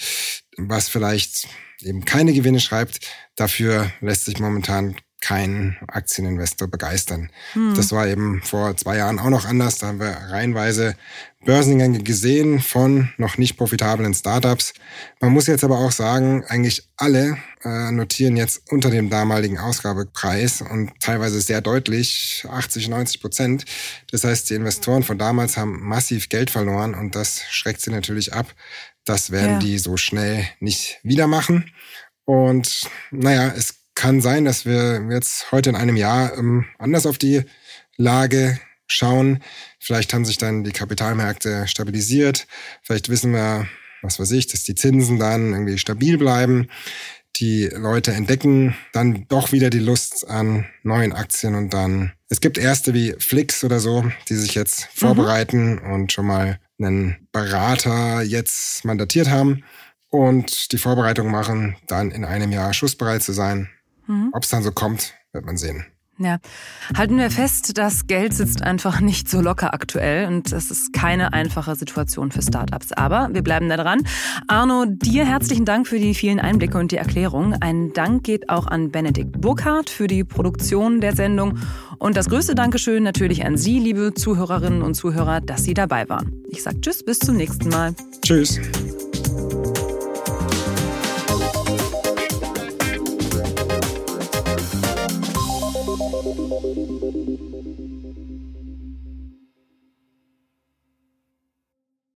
was 0.58 0.90
vielleicht 0.90 1.48
eben 1.82 2.06
keine 2.06 2.34
Gewinne 2.34 2.60
schreibt, 2.60 3.00
dafür 3.36 3.92
lässt 4.02 4.26
sich 4.26 4.40
momentan 4.40 4.96
kein 5.26 5.76
Aktieninvestor 5.88 6.68
begeistern. 6.68 7.32
Hm. 7.54 7.74
Das 7.74 7.92
war 7.92 8.08
eben 8.08 8.44
vor 8.44 8.78
zwei 8.78 8.98
Jahren 8.98 9.18
auch 9.18 9.32
noch 9.32 9.46
anders. 9.46 9.80
Da 9.80 9.88
haben 9.88 10.00
wir 10.00 10.12
reihenweise 10.12 10.96
Börsengänge 11.44 12.04
gesehen 12.04 12.60
von 12.60 13.10
noch 13.18 13.40
nicht 13.40 13.58
profitablen 13.58 14.14
Startups. 14.14 14.74
Man 15.20 15.32
muss 15.32 15.48
jetzt 15.48 15.64
aber 15.64 15.80
auch 15.80 15.92
sagen, 15.92 16.44
eigentlich 16.48 16.88
alle 16.96 17.38
äh, 17.64 17.92
notieren 17.92 18.38
jetzt 18.38 18.72
unter 18.72 18.92
dem 18.92 19.10
damaligen 19.10 19.58
Ausgabepreis 19.58 20.62
und 20.62 20.92
teilweise 21.00 21.42
sehr 21.42 21.62
deutlich 21.62 22.46
80, 22.48 22.88
90 22.90 23.20
Prozent. 23.20 23.66
Das 24.12 24.24
heißt, 24.24 24.52
die 24.52 24.56
Investoren 24.56 25.02
von 25.02 25.18
damals 25.18 25.58
haben 25.58 25.80
massiv 25.82 26.30
Geld 26.30 26.52
verloren 26.52 26.94
und 26.94 27.16
das 27.16 27.42
schreckt 27.50 27.82
sie 27.82 27.90
natürlich 27.90 28.32
ab. 28.34 28.54
Das 29.06 29.32
werden 29.32 29.54
ja. 29.54 29.60
die 29.60 29.80
so 29.80 29.98
schnell 29.98 30.48
nicht 30.60 31.00
wieder 31.02 31.26
machen. 31.26 31.72
Und 32.26 32.88
naja, 33.10 33.52
es 33.56 33.85
kann 33.96 34.22
sein, 34.22 34.46
dass 34.46 34.66
wir 34.66 35.08
jetzt 35.10 35.52
heute 35.52 35.70
in 35.70 35.76
einem 35.76 35.96
Jahr 35.96 36.38
ähm, 36.38 36.66
anders 36.78 37.06
auf 37.06 37.18
die 37.18 37.44
Lage 37.98 38.60
schauen. 38.88 39.42
Vielleicht 39.80 40.14
haben 40.14 40.26
sich 40.26 40.38
dann 40.38 40.64
die 40.64 40.72
Kapitalmärkte 40.72 41.68
stabilisiert. 41.68 42.46
Vielleicht 42.84 43.10
wissen 43.10 43.32
wir, 43.32 43.68
was 44.02 44.20
weiß 44.20 44.32
ich, 44.32 44.48
dass 44.48 44.64
die 44.64 44.76
Zinsen 44.76 45.18
dann 45.18 45.54
irgendwie 45.54 45.78
stabil 45.78 46.18
bleiben. 46.18 46.70
Die 47.38 47.66
Leute 47.66 48.14
entdecken 48.14 48.76
dann 48.94 49.26
doch 49.28 49.52
wieder 49.52 49.70
die 49.70 49.80
Lust 49.80 50.28
an 50.30 50.66
neuen 50.84 51.12
Aktien 51.12 51.56
und 51.56 51.74
dann, 51.74 52.14
es 52.30 52.40
gibt 52.40 52.58
erste 52.58 52.94
wie 52.94 53.14
Flix 53.20 53.64
oder 53.64 53.80
so, 53.80 54.10
die 54.30 54.36
sich 54.36 54.56
jetzt 54.56 54.82
mhm. 54.82 55.00
vorbereiten 55.00 55.76
mhm. 55.76 55.92
und 55.92 56.14
schon 56.14 56.28
mal 56.28 56.60
einen 56.80 57.28
Berater 57.32 58.22
jetzt 58.22 58.86
mandatiert 58.86 59.30
haben 59.30 59.64
und 60.10 60.72
die 60.72 60.78
Vorbereitung 60.78 61.30
machen, 61.30 61.76
dann 61.88 62.12
in 62.12 62.24
einem 62.24 62.52
Jahr 62.52 62.74
schussbereit 62.74 63.24
zu 63.24 63.34
sein 63.34 63.70
Mhm. 64.08 64.30
Ob 64.34 64.44
es 64.44 64.50
dann 64.50 64.64
so 64.64 64.72
kommt, 64.72 65.14
wird 65.34 65.46
man 65.46 65.58
sehen. 65.58 65.86
Ja, 66.18 66.38
halten 66.96 67.18
wir 67.18 67.30
fest, 67.30 67.78
das 67.78 68.08
Geld 68.08 68.34
sitzt 68.34 68.62
einfach 68.62 69.02
nicht 69.02 69.30
so 69.30 69.42
locker 69.42 69.74
aktuell 69.74 70.28
und 70.28 70.54
das 70.54 70.72
ist 70.72 70.94
keine 70.94 71.34
einfache 71.34 71.76
Situation 71.76 72.32
für 72.32 72.42
Startups. 72.42 72.94
Aber 72.94 73.28
wir 73.34 73.42
bleiben 73.42 73.68
da 73.68 73.76
dran. 73.76 74.02
Arno, 74.48 74.86
dir 74.88 75.26
herzlichen 75.26 75.66
Dank 75.66 75.88
für 75.88 76.00
die 76.00 76.14
vielen 76.14 76.40
Einblicke 76.40 76.78
und 76.78 76.94
die 76.94 76.98
Erklärung. 76.98 77.54
Ein 77.60 77.92
Dank 77.92 78.24
geht 78.24 78.50
auch 78.50 78.68
an 78.68 78.92
Benedikt 78.92 79.42
Burkhardt 79.42 79.90
für 79.90 80.08
die 80.08 80.24
Produktion 80.24 81.02
der 81.02 81.14
Sendung 81.14 81.60
und 82.00 82.16
das 82.16 82.30
größte 82.30 82.56
Dankeschön 82.56 83.04
natürlich 83.04 83.46
an 83.46 83.58
Sie, 83.58 83.80
liebe 83.80 84.14
Zuhörerinnen 84.14 84.84
und 84.84 84.96
Zuhörer, 84.96 85.42
dass 85.42 85.66
Sie 85.66 85.74
dabei 85.74 86.08
waren. 86.08 86.44
Ich 86.48 86.64
sage 86.64 86.80
Tschüss, 86.80 87.04
bis 87.04 87.20
zum 87.20 87.36
nächsten 87.36 87.68
Mal. 87.68 87.94
Tschüss. 88.22 88.62